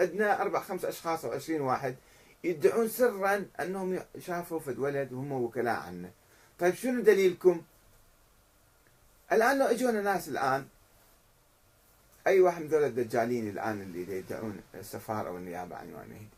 عندنا 0.00 0.42
أربع 0.42 0.60
خمس 0.60 0.84
أشخاص 0.84 1.24
أو 1.24 1.32
عشرين 1.32 1.60
واحد 1.60 1.96
يدعون 2.44 2.88
سرا 2.88 3.46
أنهم 3.60 4.00
شافوا 4.18 4.58
في 4.58 4.70
ولد 4.70 5.12
وهم 5.12 5.32
وكلاء 5.32 5.80
عنه 5.80 6.10
طيب 6.58 6.74
شنو 6.74 7.02
دليلكم 7.02 7.62
الآن 9.32 9.58
لو 9.58 9.66
إجونا 9.66 10.02
ناس 10.02 10.28
الآن 10.28 10.66
أي 12.26 12.40
واحد 12.40 12.62
من 12.62 12.68
ذول 12.68 12.84
الدجالين 12.84 13.48
الآن 13.48 13.82
اللي 13.82 14.18
يدعون 14.18 14.60
السفارة 14.74 15.28
أو 15.28 15.36
النيابة 15.36 15.76
عن 15.76 15.88
الإمام 15.88 16.04
المهدي 16.04 16.28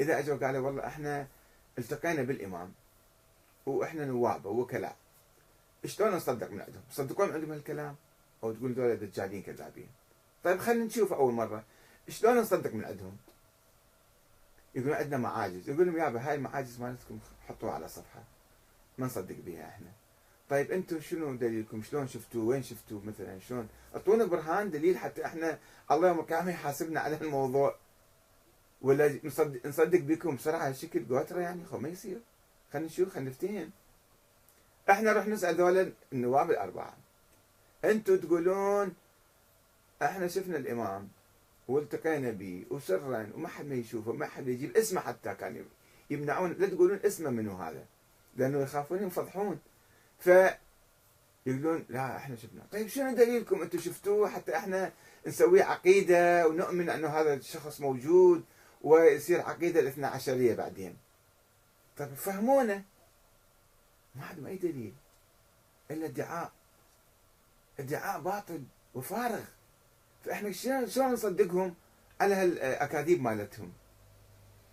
إذا 0.00 0.18
أجوا 0.18 0.36
قالوا 0.36 0.66
والله 0.66 0.86
إحنا 0.86 1.26
التقينا 1.78 2.22
بالإمام 2.22 2.72
وإحنا 3.66 4.04
نواب 4.04 4.46
ووكلاء 4.46 4.96
شلون 5.86 6.10
نصدق 6.10 6.50
من 6.50 6.60
عندهم؟ 6.60 6.82
تصدقون 6.90 7.32
عندهم 7.32 7.52
هالكلام؟ 7.52 7.96
أو 8.42 8.52
تقول 8.52 8.72
ذول 8.72 8.96
دجالين 8.96 9.42
كذابين 9.42 9.88
طيب 10.44 10.58
خلينا 10.58 10.84
نشوف 10.84 11.12
أول 11.12 11.32
مرة. 11.32 11.64
شلون 12.08 12.38
نصدق 12.38 12.74
من 12.74 12.84
عندهم؟ 12.84 13.16
يقولون 14.74 14.96
عندنا 14.96 15.16
معاجز. 15.16 15.70
يقول 15.70 15.86
لهم 15.86 15.96
يابا 15.96 16.28
هاي 16.28 16.34
المعاجز 16.34 16.80
مالتكم 16.80 17.18
حطوها 17.48 17.72
على 17.72 17.88
صفحة. 17.88 18.22
ما 18.98 19.06
نصدق 19.06 19.36
بها 19.46 19.68
إحنا. 19.68 19.92
طيب 20.50 20.70
أنتم 20.70 21.00
شنو 21.00 21.34
دليلكم؟ 21.34 21.82
شلون 21.82 22.08
شفتوه 22.08 22.44
وين 22.44 22.62
شفتوه 22.62 23.02
مثلا؟ 23.04 23.38
شلون؟ 23.38 23.68
أعطونا 23.94 24.24
برهان 24.24 24.70
دليل 24.70 24.98
حتى 24.98 25.26
إحنا 25.26 25.58
الله 25.90 26.08
يوم 26.08 26.20
القيامة 26.20 26.50
يحاسبنا 26.50 27.00
على 27.00 27.16
الموضوع. 27.20 27.76
ولا 28.82 29.18
نصدق, 29.24 29.66
نصدق 29.66 30.00
بكم؟ 30.00 30.36
بسرعة 30.36 30.68
هالشكل 30.68 31.08
قوترة 31.08 31.40
يعني 31.40 31.64
خو 31.64 31.78
ما 31.78 31.88
يصير. 31.88 32.20
خلينا 32.72 32.86
نشوف 32.86 33.14
خلينا 33.14 33.30
نفتهم 33.30 33.70
إحنا 34.90 35.12
رح 35.12 35.26
نسال 35.26 35.54
ذولا 35.54 35.92
النواب 36.12 36.50
الأربعة. 36.50 36.96
أنتم 37.84 38.16
تقولون 38.16 38.94
إحنا 40.02 40.28
شفنا 40.28 40.56
الامام 40.56 41.08
والتقينا 41.68 42.30
به 42.30 42.64
وسرا 42.70 43.30
وما 43.34 43.48
حد 43.48 43.66
ما 43.66 43.74
يشوفه 43.74 44.12
ما 44.12 44.26
حد 44.26 44.48
يجيب 44.48 44.76
اسمه 44.76 45.00
حتى 45.00 45.34
كان 45.34 45.64
يمنعون 46.10 46.52
لا 46.52 46.66
تقولون 46.66 47.00
اسمه 47.04 47.30
منو 47.30 47.56
هذا؟ 47.56 47.86
لأنه 48.36 48.62
يخافون 48.62 49.02
ينفضحون. 49.02 49.58
ف 50.18 50.30
يقولون 51.46 51.86
لا 51.88 52.16
إحنا 52.16 52.36
شفنا 52.36 52.62
طيب 52.72 52.88
شنو 52.88 53.14
دليلكم؟ 53.14 53.62
أنتم 53.62 53.78
شفتوه؟ 53.78 54.28
حتى 54.28 54.56
إحنا 54.56 54.92
نسوي 55.26 55.62
عقيدة 55.62 56.48
ونؤمن 56.48 56.90
أنه 56.90 57.08
هذا 57.08 57.34
الشخص 57.34 57.80
موجود 57.80 58.44
ويصير 58.82 59.40
عقيدة 59.40 59.80
الاثنا 59.80 60.08
عشرية 60.08 60.54
بعدين. 60.54 60.96
طيب 61.96 62.14
فهمونا. 62.14 62.82
ما 64.14 64.26
عندهم 64.26 64.46
أي 64.46 64.56
دليل. 64.56 64.94
إلا 65.90 66.06
ادعاء. 66.06 66.52
ادعاء 67.80 68.20
باطل 68.20 68.62
وفارغ. 68.94 69.44
فإحنا 70.24 70.52
شلون 70.86 71.12
نصدقهم 71.12 71.74
على 72.20 72.34
هالأكاذيب 72.34 73.22
مالتهم؟ 73.22 73.72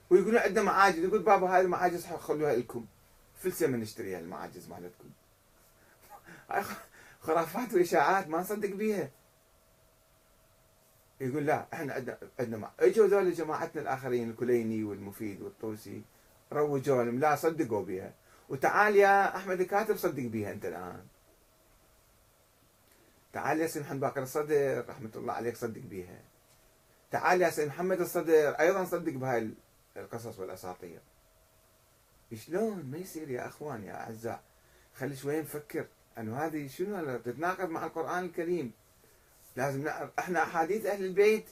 ويقولون 0.09 0.37
عندنا 0.37 0.63
معاجز 0.63 0.99
يقول 1.03 1.21
بابا 1.21 1.55
هاي 1.55 1.61
المعاجز 1.61 2.05
خلوها 2.05 2.55
لكم. 2.55 2.85
فلسه 3.35 3.67
من 3.67 3.79
نشتريها 3.79 4.19
المعاجز 4.19 4.69
مالتكم. 4.69 5.09
خرافات 7.21 7.73
وإشاعات 7.73 8.27
ما 8.27 8.39
نصدق 8.39 8.69
بيها. 8.75 9.09
يقول 11.21 11.45
لا 11.45 11.65
إحنا 11.73 11.93
عندنا 11.93 12.17
عندنا 12.39 12.71
إجوا 12.79 13.07
ذول 13.07 13.33
جماعتنا 13.33 13.81
الآخرين 13.81 14.29
الكليني 14.29 14.83
والمفيد 14.83 15.41
والطوسي 15.41 16.01
روجوا 16.53 17.03
لهم. 17.03 17.19
لا 17.19 17.35
صدقوا 17.35 17.83
بها 17.83 18.13
وتعال 18.49 18.95
يا 18.95 19.35
أحمد 19.35 19.61
الكاتب 19.61 19.97
صدق 19.97 20.23
بها 20.23 20.51
أنت 20.51 20.65
الآن. 20.65 21.05
تعال 23.33 23.61
يا 23.61 23.67
سيد 23.67 23.81
محمد 23.81 23.99
باقر 23.99 24.23
الصدر 24.23 24.85
رحمة 24.89 25.11
الله 25.15 25.33
عليك 25.33 25.57
صدق 25.57 25.81
بها 25.83 26.21
تعال 27.11 27.41
يا 27.41 27.49
سيد 27.49 27.67
محمد 27.67 28.01
الصدر 28.01 28.49
أيضا 28.49 28.85
صدق 28.85 29.11
بهاي 29.13 29.49
القصص 29.97 30.39
والأساطير. 30.39 30.99
شلون؟ 32.35 32.85
ما 32.91 32.97
يصير 32.97 33.29
يا 33.29 33.47
أخوان 33.47 33.83
يا 33.83 33.93
أعزاء. 33.93 34.41
خلي 34.95 35.15
شوي 35.15 35.41
نفكر 35.41 35.85
إنه 36.17 36.37
هذه 36.37 36.67
شنو؟ 36.67 37.17
تتناقض 37.17 37.69
مع 37.69 37.85
القرآن 37.85 38.25
الكريم. 38.25 38.71
لازم 39.55 39.83
نعرف 39.83 40.09
إحنا 40.19 40.43
أحاديث 40.43 40.85
أهل 40.85 41.05
البيت. 41.05 41.45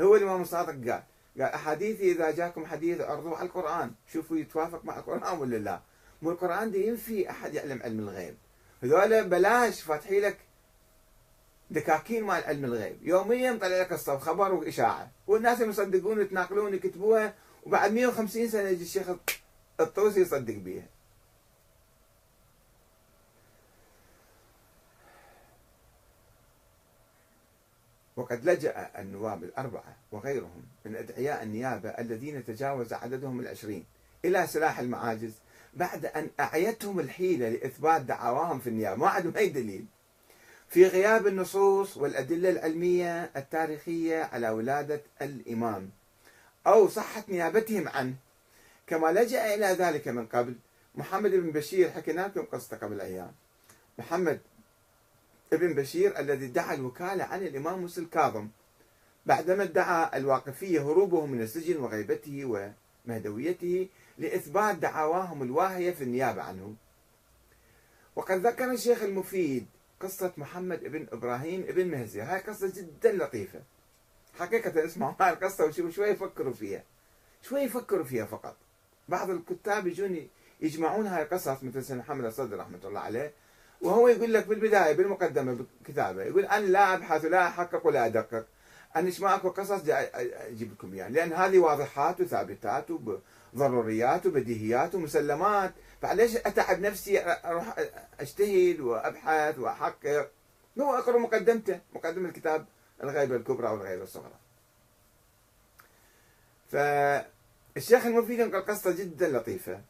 هو 0.00 0.16
الامام 0.16 0.42
الصادق 0.42 0.90
قال. 0.90 1.02
قال 1.38 1.42
أحاديثي 1.42 2.12
إذا 2.12 2.30
جاكم 2.30 2.66
حديث 2.66 3.00
ارضوا 3.00 3.36
على 3.36 3.46
القرآن. 3.46 3.94
شوفوا 4.12 4.36
يتوافق 4.36 4.84
مع 4.84 4.98
القرآن 4.98 5.38
ولا 5.38 5.56
لا. 5.56 5.80
مو 6.22 6.30
القرآن 6.30 6.70
دي 6.70 6.86
ينفي 6.86 7.30
أحد 7.30 7.54
يعلم 7.54 7.82
علم 7.82 8.00
الغيب. 8.00 8.36
هذول 8.82 9.28
بلاش 9.28 9.82
فاتحي 9.82 10.20
لك 10.20 10.38
دكاكين 11.70 12.24
مال 12.24 12.44
علم 12.44 12.64
الغيب. 12.64 12.96
يوميا 13.02 13.58
طلع 13.60 13.80
لك 13.80 13.92
الصف 13.92 14.20
خبر 14.20 14.54
وإشاعة. 14.54 15.10
والناس 15.26 15.60
يصدقون 15.60 16.18
ويتناقلون 16.18 16.74
يكتبوها 16.74 17.34
وبعد 17.66 17.92
150 17.92 18.48
سنة 18.48 18.68
يجي 18.68 18.84
الشيخ 18.84 19.06
الطوسي 19.80 20.20
يصدق 20.20 20.54
بيها. 20.54 20.86
وقد 28.16 28.44
لجأ 28.44 28.90
النواب 28.98 29.44
الأربعة 29.44 29.96
وغيرهم 30.12 30.62
من 30.84 30.96
أدعياء 30.96 31.42
النيابة 31.42 31.88
الذين 31.88 32.44
تجاوز 32.44 32.92
عددهم 32.92 33.40
العشرين 33.40 33.84
إلى 34.24 34.46
سلاح 34.46 34.78
المعاجز 34.78 35.32
بعد 35.74 36.06
أن 36.06 36.30
أعيتهم 36.40 37.00
الحيلة 37.00 37.48
لإثبات 37.48 38.02
دعواهم 38.02 38.58
في 38.58 38.66
النيابة. 38.66 38.96
ما 39.00 39.08
عندهم 39.08 39.36
أي 39.36 39.48
دليل. 39.48 39.86
في 40.70 40.86
غياب 40.86 41.26
النصوص 41.26 41.96
والأدلة 41.96 42.50
العلمية 42.50 43.30
التاريخية 43.36 44.22
على 44.22 44.50
ولادة 44.50 45.02
الإمام 45.22 45.90
أو 46.66 46.88
صحة 46.88 47.24
نيابتهم 47.28 47.88
عنه 47.88 48.14
كما 48.86 49.12
لجأ 49.12 49.54
إلى 49.54 49.66
ذلك 49.66 50.08
من 50.08 50.26
قبل 50.26 50.54
محمد 50.94 51.30
بن 51.30 51.50
بشير 51.50 51.90
حكينا 51.90 52.20
لكم 52.20 52.42
قصته 52.42 52.76
قبل 52.76 53.00
أيام. 53.00 53.32
محمد 53.98 54.40
ابن 55.52 55.74
بشير 55.74 56.18
الذي 56.18 56.46
ادعى 56.46 56.74
الوكالة 56.76 57.24
عن 57.24 57.42
الإمام 57.42 57.78
موسى 57.78 58.00
الكاظم 58.00 58.48
بعدما 59.26 59.62
ادعى 59.62 60.18
الواقفية 60.18 60.80
هروبه 60.80 61.26
من 61.26 61.42
السجن 61.42 61.76
وغيبته 61.76 62.72
ومهدويته 63.06 63.88
لإثبات 64.18 64.76
دعواهم 64.76 65.42
الواهية 65.42 65.90
في 65.90 66.04
النيابة 66.04 66.42
عنه. 66.42 66.74
وقد 68.16 68.46
ذكر 68.46 68.70
الشيخ 68.70 69.02
المفيد 69.02 69.66
قصة 70.00 70.32
محمد 70.36 70.84
ابن 70.84 71.06
إبراهيم 71.12 71.64
ابن 71.68 71.86
مهزي. 71.86 72.20
هاي 72.20 72.40
قصة 72.40 72.72
جدا 72.76 73.12
لطيفة. 73.12 73.60
حقيقة 74.38 74.84
اسمعوا 74.84 75.14
هاي 75.20 75.32
القصة 75.32 75.64
وشوفوا 75.64 75.90
شوي 75.90 76.08
يفكروا 76.08 76.52
فيها. 76.52 76.82
شوي 77.42 77.60
يفكروا 77.60 78.04
فيها 78.04 78.24
فقط. 78.24 78.56
بعض 79.08 79.30
الكتاب 79.30 79.86
يجون 79.86 80.28
يجمعون 80.60 81.06
هاي 81.06 81.22
القصص 81.22 81.64
مثل 81.64 81.84
سيدنا 81.84 82.02
محمد 82.02 82.24
الصدر 82.24 82.58
رحمة 82.58 82.80
الله 82.84 83.00
عليه. 83.00 83.32
وهو 83.80 84.08
يقول 84.08 84.34
لك 84.34 84.46
بالبداية 84.46 84.92
بالمقدمة 84.92 85.66
بكتابة 85.82 86.22
يقول 86.22 86.44
أنا 86.44 86.66
لا 86.66 86.94
أبحث 86.94 87.24
ولا 87.24 87.46
أحقق 87.46 87.86
ولا 87.86 88.06
أدقق. 88.06 88.46
أنا 88.96 89.12
ما 89.20 89.34
أكو 89.34 89.50
قصص 89.50 89.82
أجيب 89.88 90.72
لكم 90.72 90.94
يعني 90.94 91.14
لأن 91.14 91.32
هذه 91.32 91.58
واضحات 91.58 92.20
وثابتات 92.20 92.86
وضروريات 93.54 94.26
وبديهيات 94.26 94.94
ومسلمات. 94.94 95.72
فعليش 96.02 96.36
أتعب 96.36 96.80
نفسي؟ 96.80 97.20
أروح 97.24 97.76
أجتهد 98.20 98.80
وأبحث 98.80 99.58
وأحقق. 99.58 100.30
هو 100.80 100.94
أقرأ 100.94 101.18
مقدمته 101.18 101.80
مقدمة 101.94 102.28
الكتاب 102.28 102.66
الغيبة 103.02 103.36
الكبرى 103.36 103.68
والغيبة 103.68 104.02
الصغرى. 104.02 104.38
فالشيخ 106.72 108.06
المفيد 108.06 108.38
ينقل 108.38 108.60
قصة 108.60 108.90
جدا 108.90 109.28
لطيفة. 109.28 109.80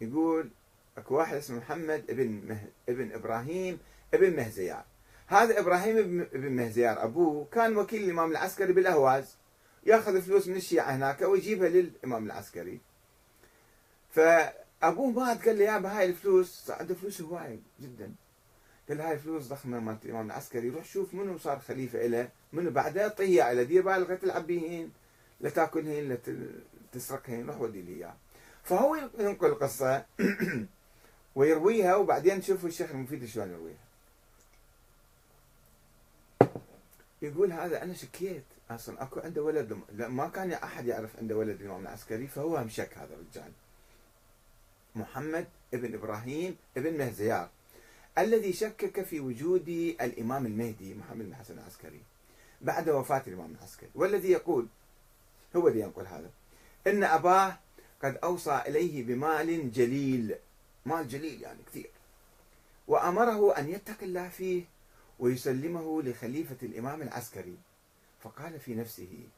يقول 0.00 0.50
أكو 0.98 1.14
واحد 1.14 1.36
اسمه 1.36 1.58
محمد 1.58 2.10
ابن 2.10 2.42
مه... 2.48 2.58
ابن 2.88 3.12
إبراهيم 3.12 3.78
ابن 4.14 4.36
مهزيار 4.36 4.84
هذا 5.32 5.60
إبراهيم 5.60 6.20
ابن 6.20 6.52
مهزيار 6.52 7.04
أبوه 7.04 7.46
كان 7.52 7.76
وكيل 7.76 8.04
الإمام 8.04 8.30
العسكري 8.30 8.72
بالأهواز 8.72 9.36
يأخذ 9.86 10.22
فلوس 10.22 10.48
من 10.48 10.56
الشيعة 10.56 10.96
هناك 10.96 11.22
ويجيبها 11.22 11.68
للإمام 11.68 12.26
العسكري. 12.26 12.80
فأبوه 14.10 15.10
مات 15.10 15.48
قال 15.48 15.58
له 15.58 15.64
يابا 15.64 15.98
هاي 15.98 16.06
الفلوس 16.06 16.70
عنده 16.70 16.94
فلوس 16.94 17.20
هواي 17.20 17.60
جدا. 17.80 18.12
قال 18.88 18.98
له 18.98 19.08
هاي 19.08 19.12
الفلوس 19.12 19.48
ضخمة 19.48 19.80
مالت 19.80 20.04
الإمام 20.04 20.26
العسكري 20.26 20.70
روح 20.70 20.84
شوف 20.84 21.14
منو 21.14 21.38
صار 21.38 21.58
خليفة 21.58 22.06
له 22.06 22.28
منو 22.52 22.70
بعده 22.70 23.02
اعطيه 23.02 23.42
على 23.42 23.64
دير 23.64 23.82
بالك 23.82 24.10
لا 24.10 24.16
تلعب 24.16 24.46
بهن 24.46 24.90
لا 25.40 25.50
تأكلهن 25.50 26.08
لا 26.08 26.18
تسرقهن 26.92 27.46
روح 27.46 27.60
ودي 27.60 27.82
لي 27.82 27.94
إياه. 27.94 28.16
فهو 28.62 28.96
ينقل 29.18 29.46
القصة 29.46 30.04
ويرويها 31.36 31.96
وبعدين 31.96 32.38
نشوف 32.38 32.66
الشيخ 32.66 32.90
المفيد 32.90 33.24
شلون 33.24 33.50
يرويها. 33.50 33.91
يقول 37.22 37.52
هذا 37.52 37.82
أنا 37.82 37.94
شكيت 37.94 38.44
أصلا. 38.70 39.02
أكو 39.02 39.20
عنده 39.20 39.42
ولد 39.42 39.78
ما 39.98 40.28
كان 40.28 40.52
أحد 40.52 40.86
يعرف 40.86 41.16
عنده 41.16 41.36
ولد 41.36 41.60
الامام 41.60 41.82
العسكري 41.82 42.26
فهو 42.26 42.56
هم 42.56 42.68
شك 42.68 42.98
هذا 42.98 43.14
الرجال. 43.14 43.52
محمد 44.94 45.46
ابن 45.74 45.94
إبراهيم 45.94 46.56
ابن 46.76 46.98
مهزيار 46.98 47.48
الذي 48.18 48.52
شكك 48.52 49.02
في 49.02 49.20
وجود 49.20 49.68
الإمام 50.00 50.46
المهدي 50.46 50.94
محمد 50.94 51.26
بن 51.26 51.34
حسن 51.34 51.58
العسكري 51.58 52.00
بعد 52.60 52.88
وفاة 52.88 53.22
الإمام 53.26 53.54
العسكري. 53.58 53.90
والذي 53.94 54.30
يقول 54.30 54.66
هو 55.56 55.68
اللي 55.68 55.80
ينقل 55.80 56.06
هذا 56.06 56.30
إن 56.86 57.04
أباه 57.04 57.58
قد 58.02 58.16
أوصى 58.16 58.62
إليه 58.66 59.04
بمال 59.04 59.72
جليل 59.72 60.34
مال 60.86 61.08
جليل 61.08 61.42
يعني 61.42 61.58
كثير 61.66 61.90
وأمره 62.88 63.58
أن 63.58 63.68
يتقي 63.68 64.06
الله 64.06 64.28
فيه 64.28 64.64
ويسلمه 65.22 66.02
لخليفة 66.02 66.56
الإمام 66.62 67.02
العسكري. 67.02 67.56
فقال 68.20 68.60
في 68.60 68.74
نفسه 68.74 69.28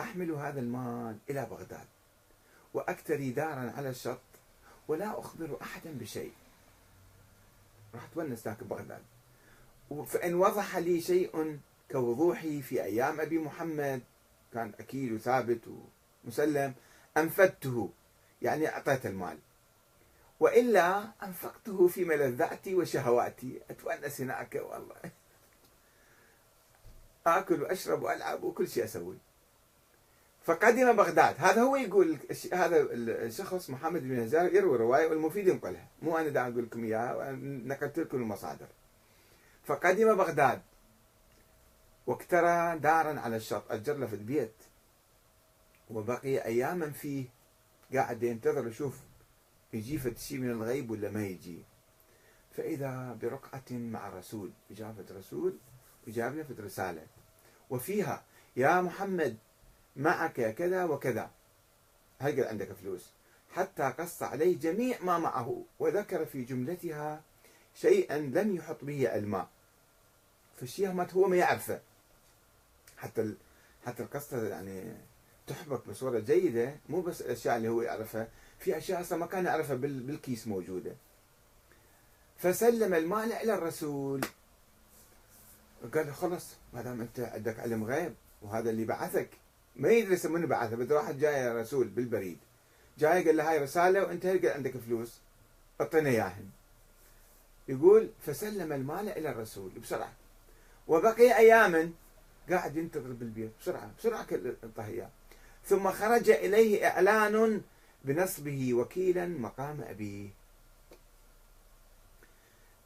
أحمل 0.00 0.30
هذا 0.30 0.60
المال 0.60 1.18
إلى 1.30 1.46
بغداد 1.50 1.86
وأكتري 2.74 3.30
دارا 3.30 3.72
على 3.76 3.88
الشط 3.90 4.20
ولا 4.88 5.20
أخبر 5.20 5.58
أحدا 5.62 5.98
بشيء. 5.98 6.32
راح 7.94 8.06
تونس 8.14 8.44
ذاك 8.44 8.64
بغداد. 8.64 9.02
فإن 10.06 10.34
وضح 10.34 10.76
لي 10.76 11.00
شيء 11.00 11.58
كوضوحي 11.90 12.62
في 12.62 12.82
أيام 12.82 13.20
أبي 13.20 13.38
محمد 13.38 14.02
كان 14.52 14.72
أكيد 14.80 15.12
وثابت 15.12 15.60
ومسلم 16.24 16.74
أنفدته 17.16 17.90
يعني 18.42 18.68
أعطيت 18.68 19.06
المال. 19.06 19.38
وإلا 20.40 21.12
أنفقته 21.22 21.88
في 21.88 22.04
ملذاتي 22.04 22.74
وشهواتي 22.74 23.60
أتونس 23.70 24.20
هناك 24.20 24.54
والله. 24.54 25.12
آكل 27.26 27.62
وأشرب 27.62 28.02
وألعب 28.02 28.42
وكل 28.42 28.68
شيء 28.68 28.84
أسوي. 28.84 29.18
فقدم 30.44 30.96
بغداد. 30.96 31.34
هذا 31.38 31.62
هو 31.62 31.76
يقول 31.76 32.18
هذا 32.52 32.86
الشخص 32.92 33.70
محمد 33.70 34.02
بن 34.02 34.22
هزار 34.22 34.54
يروي 34.54 34.76
رواية 34.76 35.06
والمفيد 35.06 35.48
ينقلها. 35.48 35.88
مو 36.02 36.18
أنا 36.18 36.28
دا 36.28 36.42
أقول 36.42 36.64
لكم 36.64 36.84
إياها 36.84 37.32
نقلت 37.32 37.98
لكم 37.98 38.16
المصادر. 38.16 38.66
فقدم 39.64 40.16
بغداد. 40.16 40.62
واكترى 42.06 42.78
دارا 42.78 43.20
على 43.20 43.36
الشط 43.36 43.72
أجر 43.72 43.96
له 43.96 44.06
في 44.06 44.14
البيت. 44.14 44.54
وبقي 45.90 46.44
أياما 46.44 46.90
فيه. 46.90 47.24
قاعد 47.94 48.22
ينتظر 48.22 48.68
يشوف 48.68 48.96
يجي 49.72 49.98
شيء 49.98 50.38
من 50.38 50.50
الغيب 50.50 50.90
ولا 50.90 51.10
ما 51.10 51.26
يجي؟ 51.26 51.62
فإذا 52.56 53.18
برقعة 53.22 53.70
مع 53.70 54.08
رسول 54.08 54.50
إجابة 54.70 55.04
رسول 55.10 55.58
وجاب 56.06 56.36
له 56.36 56.46
رسالة 56.64 57.06
وفيها 57.70 58.24
يا 58.56 58.80
محمد 58.80 59.36
معك 59.96 60.54
كذا 60.54 60.84
وكذا. 60.84 61.30
هل 62.18 62.44
عندك 62.44 62.72
فلوس. 62.72 63.10
حتى 63.50 63.82
قص 63.82 64.22
عليه 64.22 64.58
جميع 64.58 65.02
ما 65.02 65.18
معه 65.18 65.64
وذكر 65.78 66.26
في 66.26 66.44
جملتها 66.44 67.22
شيئا 67.74 68.18
لم 68.18 68.56
يحط 68.56 68.84
به 68.84 69.14
الماء 69.14 69.48
فالشيء 70.56 70.92
ما 70.92 71.06
هو 71.12 71.28
ما 71.28 71.36
يعرفه. 71.36 71.80
حتى 72.96 73.34
حتى 73.86 74.02
القصة 74.02 74.48
يعني 74.48 74.96
تحبك 75.46 75.88
بصورة 75.88 76.18
جيدة 76.18 76.76
مو 76.88 77.00
بس 77.00 77.22
الأشياء 77.22 77.56
اللي 77.56 77.68
هو 77.68 77.82
يعرفها. 77.82 78.28
في 78.58 78.78
أشياء 78.78 79.00
أصلا 79.00 79.18
ما 79.18 79.26
كان 79.26 79.44
يعرفها 79.44 79.76
بالكيس 79.76 80.46
موجودة. 80.46 80.94
فسلم 82.38 82.94
المال 82.94 83.32
إلى 83.32 83.54
الرسول. 83.54 84.20
قال 85.94 86.06
له 86.06 86.12
خلص 86.12 86.54
ما 86.72 86.82
دام 86.82 87.00
أنت 87.00 87.20
عندك 87.20 87.60
علم 87.60 87.84
غيب 87.84 88.14
وهذا 88.42 88.70
اللي 88.70 88.84
بعثك. 88.84 89.28
ما 89.76 89.88
يدري 89.88 90.28
من 90.28 90.46
بعثه 90.46 90.76
بس 90.76 91.14
جاي 91.16 91.34
يا 91.34 91.60
رسول 91.60 91.88
بالبريد. 91.88 92.38
جاي 92.98 93.24
قال 93.24 93.36
له 93.36 93.50
هاي 93.50 93.58
رسالة 93.58 94.02
وأنت 94.02 94.26
قال 94.26 94.46
عندك 94.46 94.76
فلوس. 94.76 95.20
أعطينا 95.80 96.10
إياهن. 96.10 96.48
يقول 97.68 98.10
فسلم 98.26 98.72
المال 98.72 99.08
إلى 99.08 99.30
الرسول 99.30 99.70
بسرعة. 99.70 100.12
وبقي 100.88 101.38
أياما 101.38 101.92
قاعد 102.50 102.76
ينتظر 102.76 103.12
بالبيت 103.12 103.50
بسرعة 103.60 104.26
انطه 104.64 104.86
إياه 104.86 105.10
ثم 105.64 105.90
خرج 105.90 106.30
إليه 106.30 106.86
إعلان 106.86 107.62
بنصبه 108.04 108.74
وكيلا 108.74 109.26
مقام 109.26 109.80
أبيه. 109.80 110.28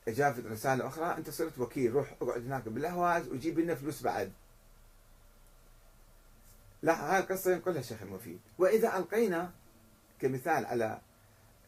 جاءت 0.08 0.46
رسالة 0.46 0.86
أخرى 0.86 1.16
أنت 1.18 1.30
صرت 1.30 1.58
وكيل 1.58 1.92
روح 1.92 2.14
اقعد 2.22 2.44
هناك 2.44 2.68
بالأهواز 2.68 3.28
وجيب 3.28 3.58
لنا 3.58 3.74
فلوس 3.74 4.02
بعد. 4.02 4.32
لا 6.82 7.14
هاي 7.14 7.20
القصة 7.20 7.52
ينقلها 7.52 7.80
الشيخ 7.80 8.02
المفيد. 8.02 8.40
وإذا 8.58 8.96
ألقينا 8.96 9.52
كمثال 10.20 10.66
على 10.66 11.00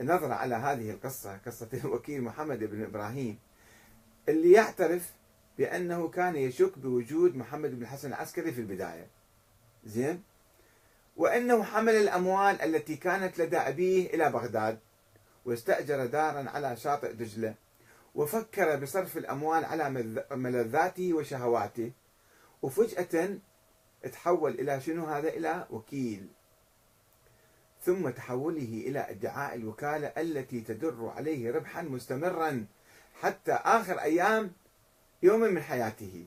نظرة 0.01 0.35
على 0.35 0.55
هذه 0.55 0.91
القصة 0.91 1.37
قصة 1.37 1.69
الوكيل 1.85 2.23
محمد 2.23 2.59
بن 2.59 2.85
إبراهيم 2.85 3.39
اللي 4.29 4.53
يعترف 4.53 5.13
بأنه 5.59 6.09
كان 6.09 6.37
يشك 6.37 6.79
بوجود 6.79 7.37
محمد 7.37 7.71
بن 7.71 7.83
الحسن 7.83 8.09
العسكري 8.09 8.53
في 8.53 8.61
البداية. 8.61 9.07
زين؟ 9.85 10.23
وأنه 11.17 11.63
حمل 11.63 11.95
الأموال 11.95 12.63
التي 12.63 12.97
كانت 12.97 13.39
لدى 13.39 13.59
أبيه 13.59 14.15
إلى 14.15 14.31
بغداد 14.31 14.79
واستأجر 15.45 16.07
دارا 16.07 16.51
على 16.51 16.77
شاطئ 16.77 17.13
دجلة 17.13 17.55
وفكر 18.15 18.77
بصرف 18.77 19.17
الأموال 19.17 19.65
على 19.65 20.15
ملذاته 20.31 21.15
وشهواته 21.15 21.93
وفجأة 22.63 23.39
تحول 24.13 24.53
إلى 24.53 24.81
شنو 24.81 25.07
هذا؟ 25.07 25.29
إلى 25.29 25.67
وكيل. 25.71 26.29
ثم 27.83 28.11
تحوله 28.11 28.83
إلى 28.87 29.11
ادعاء 29.11 29.55
الوكالة 29.55 30.07
التي 30.07 30.61
تدر 30.61 31.13
عليه 31.17 31.51
ربحا 31.51 31.83
مستمرا 31.83 32.67
حتى 33.21 33.53
آخر 33.53 34.01
أيام 34.01 34.53
يوم 35.23 35.41
من 35.41 35.63
حياته. 35.63 36.27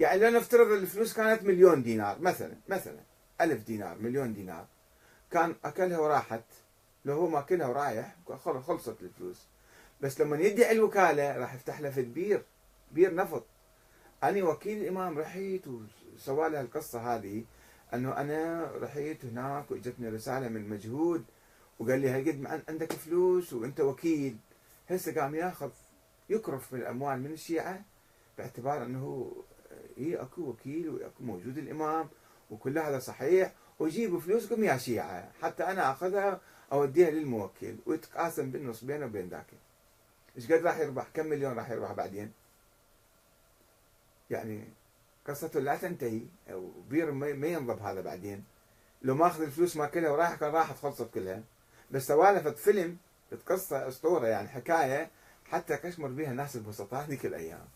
يعني 0.00 0.20
لو 0.20 0.30
نفترض 0.38 0.72
الفلوس 0.72 1.14
كانت 1.14 1.42
مليون 1.42 1.82
دينار 1.82 2.20
مثلا 2.20 2.56
مثلا. 2.68 3.07
ألف 3.40 3.64
دينار 3.64 3.98
مليون 3.98 4.34
دينار. 4.34 4.66
كان 5.30 5.54
أكلها 5.64 5.98
وراحت. 5.98 6.44
لو 7.04 7.14
هو 7.14 7.28
ماكلها 7.28 7.66
ورايح 7.66 8.16
خلصت 8.66 9.02
الفلوس. 9.02 9.46
بس 10.00 10.20
لما 10.20 10.36
يدعي 10.36 10.72
الوكالة 10.72 11.38
راح 11.38 11.54
يفتح 11.54 11.80
له 11.80 11.90
في 11.90 12.02
بير 12.02 12.42
بير 12.92 13.14
نفط. 13.14 13.44
أنا 14.22 14.44
وكيل 14.44 14.82
الإمام 14.82 15.18
رحيت 15.18 15.62
وسوى 15.68 16.48
له 16.48 16.60
القصة 16.60 17.16
هذه 17.16 17.44
أنه 17.94 18.16
أنا 18.16 18.72
رحيت 18.74 19.24
هناك 19.24 19.70
وإجتني 19.70 20.08
رسالة 20.08 20.48
من 20.48 20.68
مجهود 20.68 21.24
وقال 21.78 22.00
لي 22.00 22.08
هالقد 22.08 22.62
عندك 22.68 22.92
فلوس 22.92 23.52
وأنت 23.52 23.80
وكيل. 23.80 24.36
هسه 24.90 25.20
قام 25.20 25.34
ياخذ 25.34 25.70
يكرف 26.30 26.72
من 26.72 26.80
الأموال 26.80 27.20
من 27.20 27.32
الشيعة 27.32 27.84
باعتبار 28.38 28.82
أنه 28.82 29.32
إيه 29.98 30.22
أكو 30.22 30.42
وكيل 30.42 30.88
وأكو 30.88 31.22
موجود 31.24 31.58
الإمام. 31.58 32.08
وكل 32.50 32.78
هذا 32.78 32.98
صحيح 32.98 33.52
ويجيبوا 33.78 34.20
فلوسكم 34.20 34.64
يا 34.64 34.76
شيعة. 34.76 35.32
حتى 35.42 35.64
أنا 35.64 35.92
أخذها 35.92 36.40
أوديها 36.72 37.10
للموكل 37.10 37.76
ويتقاسم 37.86 38.50
بالنص 38.50 38.84
بينه 38.84 39.06
وبين 39.06 39.28
ذاك. 39.28 39.46
إيش 40.36 40.52
قد 40.52 40.66
راح 40.66 40.78
يربح؟ 40.78 41.06
كم 41.14 41.26
مليون 41.26 41.52
راح 41.52 41.70
يربح 41.70 41.92
بعدين؟ 41.92 42.32
يعني 44.30 44.64
قصته 45.26 45.60
لا 45.60 45.76
تنتهي 45.76 46.22
وبير 46.52 47.10
ما 47.12 47.46
ينضب 47.46 47.82
هذا 47.82 48.00
بعدين. 48.00 48.44
لو 49.02 49.14
ماخذ 49.14 49.42
الفلوس 49.42 49.76
ما 49.76 49.86
كلها 49.86 50.10
وراح 50.10 50.34
كان 50.34 50.52
راحت 50.52 50.76
خلصت 50.76 51.10
كلها. 51.14 51.42
بس 51.90 52.06
سوالف 52.06 52.48
فيلم 52.48 52.96
قصة 53.46 53.88
أسطورة 53.88 54.26
يعني 54.26 54.48
حكاية 54.48 55.10
حتى 55.44 55.76
كشمر 55.76 56.08
بها 56.08 56.30
الناس 56.30 56.56
البسطاء 56.56 57.00
هذيك 57.04 57.26
الأيام. 57.26 57.66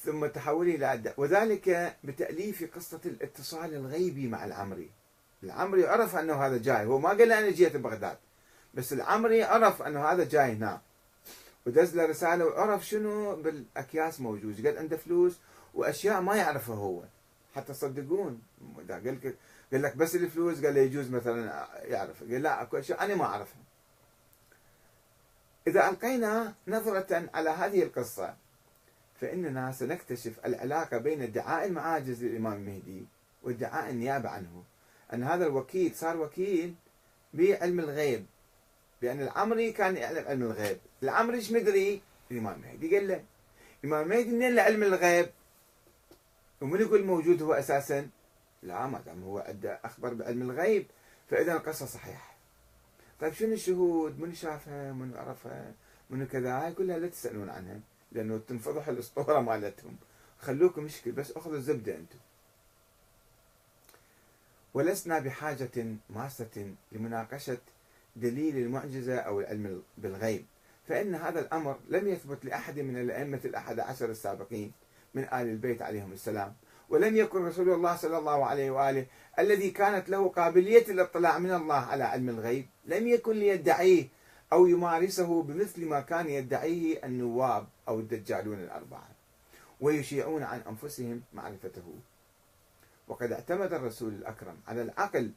ثم 0.00 0.26
تحوله 0.26 0.74
إلى 0.74 1.14
وذلك 1.16 1.96
بتأليف 2.04 2.74
قصة 2.74 3.00
الاتصال 3.04 3.74
الغيبي 3.74 4.28
مع 4.28 4.44
العمري. 4.44 4.90
العمري 5.42 5.86
عرف 5.86 6.16
أنه 6.16 6.34
هذا 6.46 6.58
جاي 6.58 6.86
هو 6.86 6.98
ما 6.98 7.08
قال 7.08 7.32
أنا 7.32 7.50
جيت 7.50 7.76
بغداد. 7.76 8.16
بس 8.74 8.92
العمري 8.92 9.42
عرف 9.42 9.82
أنه 9.82 10.04
هذا 10.04 10.24
جاي 10.24 10.52
هنا 10.52 10.80
ودز 11.66 11.96
له 11.96 12.06
رسالة 12.06 12.44
وعرف 12.44 12.86
شنو 12.86 13.36
بالأكياس 13.36 14.20
موجود. 14.20 14.66
قال 14.66 14.78
عنده 14.78 14.96
فلوس 14.96 15.38
وأشياء 15.74 16.20
ما 16.20 16.36
يعرفها 16.36 16.76
هو. 16.76 17.02
حتى 17.54 17.72
تصدقون 17.72 18.42
قال 18.88 19.04
لك 19.04 19.36
قال 19.72 19.82
لك 19.82 19.96
بس 19.96 20.14
الفلوس 20.14 20.64
قال 20.64 20.74
له 20.74 20.80
يجوز 20.80 21.10
مثلا 21.10 21.68
يعرف. 21.84 22.22
قال 22.22 22.42
لا 22.42 22.62
أكو 22.62 22.78
أشياء 22.78 23.04
أنا 23.04 23.14
ما 23.14 23.24
أعرفها. 23.24 23.62
إذا 25.66 25.88
ألقينا 25.88 26.54
نظرة 26.68 27.28
على 27.34 27.50
هذه 27.50 27.82
القصة 27.82 28.34
فإننا 29.20 29.72
سنكتشف 29.72 30.46
العلاقة 30.46 30.98
بين 30.98 31.22
ادعاء 31.22 31.66
المعاجز 31.66 32.24
للإمام 32.24 32.52
المهدي 32.52 33.06
وادعاء 33.42 33.90
النيابة 33.90 34.28
عنه. 34.28 34.62
أن 35.12 35.22
هذا 35.22 35.46
الوكيل 35.46 35.94
صار 35.94 36.16
وكيل 36.16 36.74
بعلم 37.34 37.80
الغيب 37.80 38.26
بأن 39.02 39.20
العمري 39.20 39.72
كان 39.72 39.96
يعلم 39.96 40.28
علم 40.28 40.42
الغيب. 40.42 40.78
العمري 41.02 41.36
إيش 41.36 41.52
مدري؟ 41.52 42.02
الإمام 42.30 42.62
المهدي 42.62 42.96
قال 42.96 43.08
له 43.08 43.24
الإمام 43.84 44.02
المهدي 44.02 44.30
منين 44.30 44.58
علم 44.58 44.82
الغيب؟ 44.82 45.30
ومن 46.60 46.80
يقول 46.80 47.04
موجود 47.04 47.42
هو 47.42 47.52
أساسا؟ 47.52 48.08
لا 48.62 48.86
ما 48.86 49.00
دام 49.06 49.22
هو 49.22 49.38
عنده 49.38 49.80
أخبر 49.84 50.14
بعلم 50.14 50.50
الغيب 50.50 50.86
فإذا 51.30 51.52
القصة 51.52 51.86
صحيحة. 51.86 52.36
طيب 53.20 53.32
شنو 53.32 53.52
الشهود؟ 53.52 54.20
من 54.20 54.34
شافها؟ 54.34 54.92
من 54.92 55.16
عرفها؟ 55.16 55.72
من 56.10 56.26
كذا؟ 56.26 56.52
هاي 56.52 56.72
كلها 56.72 56.98
لا 56.98 57.08
تسألون 57.08 57.50
عنها. 57.50 57.80
لأنه 58.12 58.40
تنفضح 58.48 58.88
الأسطورة 58.88 59.40
مالتهم. 59.40 59.96
خلوكم 60.40 60.84
مشكل 60.84 61.12
بس 61.12 61.32
أخذوا 61.32 61.56
الزبدة 61.56 61.94
أنتم. 61.94 62.18
ولسنا 64.74 65.18
بحاجة 65.18 65.84
ماسة 66.10 66.72
لمناقشة 66.92 67.58
دليل 68.16 68.56
المعجزة 68.56 69.16
أو 69.16 69.40
العلم 69.40 69.82
بالغيب. 69.98 70.44
فإن 70.88 71.14
هذا 71.14 71.40
الأمر 71.40 71.78
لم 71.88 72.08
يثبت 72.08 72.44
لأحد 72.44 72.78
من 72.78 73.00
الأئمة 73.00 73.40
الأحد 73.44 73.80
عشر 73.80 74.10
السابقين 74.10 74.72
من 75.14 75.22
آل 75.22 75.32
البيت 75.32 75.82
عليهم 75.82 76.12
السلام. 76.12 76.54
ولم 76.88 77.16
يكن 77.16 77.44
رسول 77.44 77.70
الله 77.70 77.96
صلى 77.96 78.18
الله 78.18 78.46
عليه 78.46 78.70
وآله 78.70 79.06
الذي 79.38 79.70
كانت 79.70 80.08
له 80.08 80.28
قابلية 80.28 80.86
الاطلاع 80.88 81.38
من 81.38 81.54
الله 81.54 81.74
على 81.74 82.04
علم 82.04 82.28
الغيب. 82.28 82.66
لم 82.84 83.08
يكن 83.08 83.32
ليدعيه 83.32 84.08
أو 84.52 84.66
يمارسه 84.66 85.42
بمثل 85.42 85.86
ما 85.86 86.00
كان 86.00 86.28
يدعيه 86.28 87.04
النواب 87.04 87.66
أو 87.88 88.00
الدجالون 88.00 88.58
الأربعة 88.58 89.08
ويشيعون 89.80 90.42
عن 90.42 90.60
أنفسهم 90.60 91.22
معرفته. 91.32 91.94
وقد 93.08 93.32
اعتمد 93.32 93.72
الرسول 93.72 94.12
الأكرم 94.12 94.56
على 94.68 94.82
العقل 94.82 95.32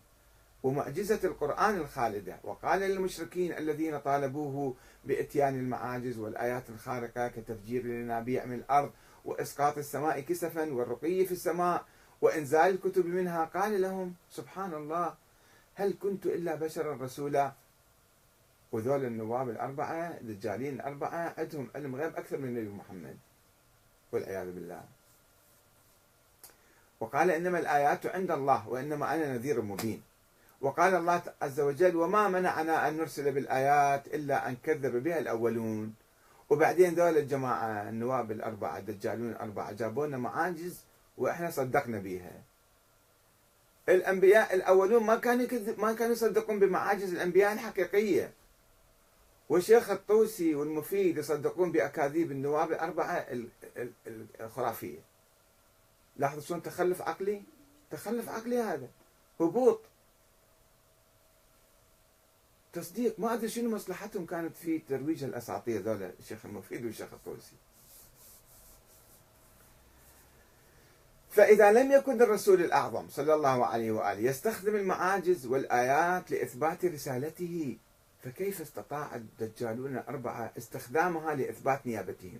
ومعجزة 0.64 1.20
القرآن 1.24 1.76
الخالدة 1.76 2.40
وقال 2.44 2.80
للمشركين 2.80 3.54
الذين 3.54 4.00
طالبوه 4.00 4.76
بإتيان 5.06 5.60
المعاجز 5.60 6.18
والآيات 6.20 6.70
الخارقة 6.70 7.28
كتفجير 7.28 7.82
الينابيع 7.86 8.46
من 8.46 8.54
الأرض 8.54 8.92
وإسقاط 9.26 9.78
السماء 9.78 10.20
كسفا 10.20 10.74
والرقي 10.74 11.26
في 11.26 11.32
السماء 11.32 11.86
وإنزال 12.22 12.70
الكتب 12.70 13.06
منها 13.06 13.46
قال 13.46 13.82
لهم 13.82 14.14
سبحان 14.30 14.74
الله 14.74 15.16
هل 15.76 15.94
كنت 16.02 16.26
إلا 16.26 16.56
بشرا 16.56 16.94
رسولا؟ 16.96 17.54
وذول 18.72 19.06
النواب 19.06 19.50
الأربعة 19.50 20.18
الدجالين 20.22 20.74
الأربعة 20.74 21.34
عندهم 21.38 21.70
علم 21.76 21.96
غيب 21.96 22.16
أكثر 22.16 22.38
من 22.38 22.48
النبي 22.48 22.70
محمد 22.70 23.18
والعياذ 24.12 24.52
بالله. 24.52 24.84
وقال 27.00 27.32
إنما 27.32 27.60
الآيات 27.60 28.06
عند 28.06 28.32
الله 28.32 28.70
وإنما 28.70 29.16
أنا 29.16 29.34
نذير 29.34 29.62
مبين. 29.62 30.02
وقال 30.62 30.96
الله 30.96 31.22
عز 31.42 31.60
وجل 31.60 31.96
وما 31.96 32.28
منعنا 32.28 32.88
أن 32.88 32.98
نرسل 32.98 33.32
بالآيات 33.32 34.08
إلا 34.08 34.48
أن 34.50 34.56
كذب 34.64 35.04
بها 35.04 35.20
الأولون. 35.20 35.96
وبعدين 36.50 36.94
ذول 36.96 37.18
الجماعة 37.18 37.90
النواب 37.90 38.32
الأربعة 38.32 38.78
الدجالون 38.78 39.30
الأربعة 39.30 39.72
جابوا 39.72 40.08
لنا 40.08 40.18
معاجز 40.18 40.84
وإحنا 41.18 41.50
صدقنا 41.50 42.00
بها 42.00 42.32
الأنبياء 43.90 44.56
الأولون 44.56 45.04
ما 45.04 45.16
كانوا 45.16 45.48
ما 45.78 45.94
كانوا 45.94 46.12
يصدقون 46.12 46.60
بمعاجز 46.60 47.14
الأنبياء 47.14 47.54
الحقيقية. 47.54 48.32
والشيخ 49.52 49.90
الطوسي 49.90 50.56
والمفيد 50.56 51.18
يصدقون 51.18 51.72
بأكاذيب 51.72 52.32
النواب 52.32 52.72
الأربعة 52.72 53.28
الخرافية. 54.42 55.00
لاحظوا 56.18 56.42
شلون 56.42 56.64
تخلف 56.64 57.02
عقلي؟ 57.02 57.44
تخلف 57.92 58.30
عقلي 58.30 58.58
هذا. 58.58 58.90
هبوط. 59.42 59.82
تصديق. 62.74 63.20
ما 63.20 63.34
أدري 63.34 63.50
شنو 63.50 63.70
مصلحتهم 63.70 64.26
كانت 64.26 64.58
في 64.58 64.80
ترويج 64.80 65.24
الأساطير 65.24 65.82
ذولا 65.82 66.12
الشيخ 66.20 66.46
المفيد 66.46 66.86
والشيخ 66.86 67.14
الطوسي. 67.14 67.56
فإذا 71.30 71.72
لم 71.72 71.92
يكن 71.92 72.22
الرسول 72.22 72.62
الأعظم 72.62 73.10
صلى 73.10 73.34
الله 73.34 73.66
عليه 73.66 73.92
وآله 73.92 74.20
يستخدم 74.20 74.76
المعاجز 74.76 75.46
والآيات 75.46 76.32
لإثبات 76.32 76.86
رسالته 76.86 77.78
فكيف 78.24 78.62
استطاع 78.62 79.16
الدجالون 79.16 79.98
الأربعة 79.98 80.54
استخدامها 80.58 81.36
لإثبات 81.36 81.88
نيابتهم؟ 81.88 82.40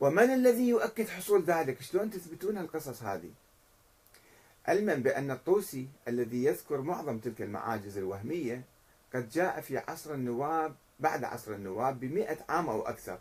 ومن 0.00 0.30
الذي 0.34 0.68
يؤكد 0.68 1.08
حصول 1.08 1.42
ذلك؟ 1.42 1.82
شلون 1.82 2.10
تثبتون 2.10 2.58
القصص 2.58 3.02
هذه؟ 3.02 3.30
علما 4.66 4.94
بأن 4.94 5.30
الطوسي 5.30 5.88
الذي 6.08 6.44
يذكر 6.44 6.80
معظم 6.80 7.18
تلك 7.18 7.42
المعاجز 7.42 7.98
الوهمية 7.98 8.62
قد 9.14 9.28
جاء 9.28 9.60
في 9.60 9.78
عصر 9.78 10.14
النواب 10.14 10.74
بعد 11.00 11.24
عصر 11.24 11.52
النواب 11.52 12.00
بمئة 12.00 12.38
عام 12.48 12.68
أو 12.68 12.82
أكثر. 12.82 13.18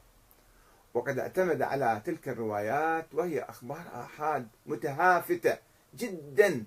وقد 0.94 1.20
اعتمد 1.20 1.62
على 1.62 2.02
تلك 2.06 2.30
الروايات 2.30 3.06
وهي 3.14 3.42
أخبار 3.42 3.84
آحاد 3.94 4.48
متهافتة 4.66 5.58
جدا 5.98 6.64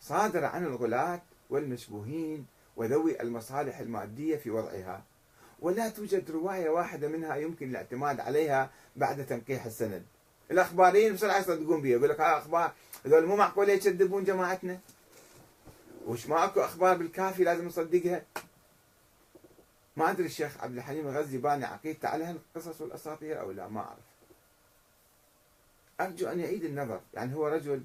صادرة 0.00 0.46
عن 0.46 0.64
الغلاة 0.64 1.22
والمشبوهين 1.50 2.46
وذوي 2.78 3.22
المصالح 3.22 3.78
المادية 3.78 4.36
في 4.36 4.50
وضعها 4.50 5.02
ولا 5.60 5.88
توجد 5.88 6.30
رواية 6.30 6.68
واحدة 6.68 7.08
منها 7.08 7.36
يمكن 7.36 7.70
الاعتماد 7.70 8.20
عليها 8.20 8.70
بعد 8.96 9.26
تنقيح 9.26 9.64
السند. 9.64 10.02
الأخباريين 10.50 11.14
بسرعة 11.14 11.38
يصدقون 11.38 11.82
بها 11.82 11.90
يقول 11.90 12.08
لك 12.08 12.20
ها 12.20 12.38
أخبار 12.38 12.72
هذول 13.06 13.26
مو 13.26 13.36
معقول 13.36 13.68
يكذبون 13.68 14.24
جماعتنا؟ 14.24 14.80
وش 16.06 16.26
ما 16.26 16.44
اكو 16.44 16.60
أخبار 16.60 16.96
بالكافي 16.96 17.44
لازم 17.44 17.66
نصدقها؟ 17.66 18.22
ما 19.96 20.10
أدري 20.10 20.26
الشيخ 20.26 20.64
عبد 20.64 20.76
الحليم 20.76 21.08
الغزي 21.08 21.38
باني 21.38 21.64
عقيدته 21.64 22.08
على 22.08 22.24
هالقصص 22.24 22.80
والأساطير 22.80 23.40
أو 23.40 23.50
لا 23.50 23.68
ما 23.68 23.80
أعرف. 23.80 24.08
أرجو 26.00 26.28
أن 26.28 26.40
يعيد 26.40 26.64
النظر 26.64 27.00
يعني 27.14 27.34
هو 27.34 27.46
رجل 27.48 27.82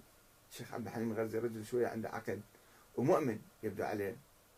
الشيخ 0.51 0.73
عبد 0.73 0.87
الحليم 0.87 1.11
الغزي 1.11 1.39
رجل 1.39 1.65
شوية 1.65 1.87
عنده 1.87 2.09
عقل 2.09 2.39
ومؤمن 2.97 3.39
يبدو 3.63 3.83
عليه. 3.83 4.15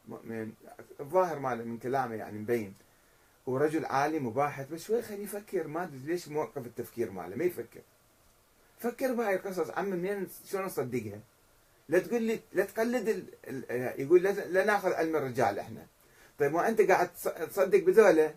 مؤمن. 0.07 0.51
الظاهر 0.99 1.39
ماله 1.39 1.63
من 1.63 1.77
كلامه 1.77 2.15
يعني 2.15 2.39
مبين. 2.39 2.73
ورجل 3.45 3.85
عالم 3.85 4.27
وباحث 4.27 4.69
بس 4.69 4.83
شوي 4.83 5.01
خليه 5.01 5.23
يفكر. 5.23 5.67
ما 5.67 5.83
أدري 5.83 5.99
ليش 6.05 6.27
موقف 6.27 6.65
التفكير 6.65 7.11
ماله 7.11 7.35
ما 7.35 7.43
يفكر. 7.43 7.81
فكر 8.79 9.13
بهاي 9.13 9.35
القصص. 9.35 9.69
عم 9.69 9.89
منين؟ 9.89 10.27
شلون 10.45 10.65
نصدقها؟ 10.65 11.19
لا 11.89 11.99
تقول 11.99 12.21
لي 12.21 12.39
لا 12.53 12.65
تقلد 12.65 13.09
ال... 13.09 13.25
ال... 13.47 14.01
يقول 14.01 14.23
لا, 14.23 14.29
لا 14.29 14.65
ناخذ 14.65 14.93
علم 14.93 15.15
الرجال 15.15 15.59
إحنا. 15.59 15.85
طيب 16.39 16.53
ما 16.53 16.67
أنت 16.67 16.81
قاعد 16.81 17.09
تصدق 17.49 17.83
بذولا؟ 17.83 18.33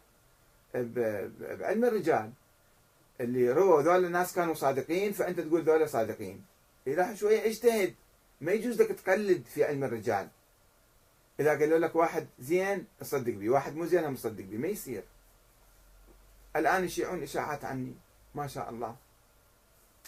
بعلم 0.75 1.85
الرجال. 1.85 2.33
اللي 3.21 3.53
رووا 3.53 3.83
ذولا 3.83 4.07
الناس 4.07 4.35
كانوا 4.35 4.55
صادقين 4.55 5.13
فأنت 5.13 5.41
تقول 5.41 5.63
ذولا 5.63 5.87
صادقين. 5.87 6.45
إذا 6.87 7.15
شوية 7.15 7.47
اجتهد. 7.47 7.95
ما 8.41 8.53
يجوز 8.53 8.83
لك 8.83 8.89
تقلد 8.89 9.45
في 9.45 9.65
علم 9.65 9.85
الرجال. 9.85 10.29
إذا 11.41 11.51
قالوا 11.51 11.79
لك 11.79 11.97
واحد 11.97 12.27
زين 12.39 12.87
تصدق 13.01 13.35
به 13.35 13.51
واحد 13.51 13.77
مو 13.77 13.87
زين 13.87 14.11
مصدق 14.11 14.45
به 14.45 14.59
ما 14.59 14.69
يصير. 14.69 15.03
الآن 16.57 16.85
يشيعون 16.85 17.23
إشاعات 17.23 17.65
عني. 17.65 17.95
ما 18.35 18.47
شاء 18.47 18.71
الله. 18.71 18.97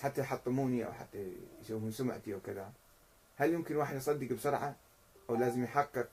حتى 0.02 0.20
يحطموني 0.20 0.86
أو 0.86 0.92
حتى 0.92 1.32
يشوفون 1.62 1.92
سمعتي 1.92 2.34
وكذا 2.34 2.72
هل 3.36 3.52
يمكن 3.52 3.76
واحد 3.76 3.96
يصدق 3.96 4.32
بسرعة؟ 4.32 4.76
أو 5.30 5.34
لازم 5.34 5.64
يحقق؟ 5.64 6.08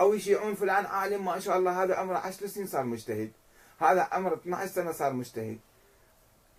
أو 0.00 0.14
يشيعون 0.14 0.54
فلان 0.54 0.86
عالم 0.86 1.24
ما 1.24 1.38
شاء 1.40 1.58
الله 1.58 1.82
هذا 1.82 1.94
عمره 1.94 2.18
10 2.18 2.46
سنين 2.46 2.66
صار 2.66 2.84
مجتهد. 2.84 3.32
هذا 3.78 4.08
عمره 4.12 4.34
12 4.34 4.72
سنة 4.72 4.92
صار 4.92 5.12
مجتهد. 5.12 5.58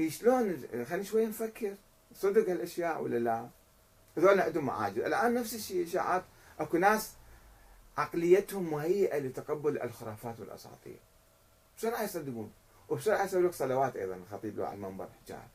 شلون؟ 0.07 0.63
خلينا 0.89 1.03
شوي 1.03 1.25
نفكر. 1.25 1.75
صدق 2.15 2.49
هالاشياء 2.49 3.01
ولا 3.01 3.17
لا؟ 3.17 3.47
هذول 4.17 4.39
عندهم 4.39 4.65
معاجز 4.65 4.99
الآن 4.99 5.33
نفس 5.33 5.55
الشيء 5.55 5.87
إشاعات. 5.87 6.23
أكو 6.59 6.77
ناس 6.77 7.14
عقليتهم 7.97 8.71
مهيئة 8.71 9.19
لتقبل 9.19 9.81
الخرافات 9.81 10.39
والأساطير. 10.39 10.99
بسرعة 11.77 12.03
يصدقون؟ 12.03 12.51
وبسرعه 12.89 13.23
يسوي 13.23 13.43
لك 13.43 13.53
صلوات 13.53 13.95
أيضا 13.95 14.15
الخطيب 14.15 14.57
له 14.57 14.65
على 14.65 14.75
المنبر 14.75 15.07
حكاها 15.23 15.47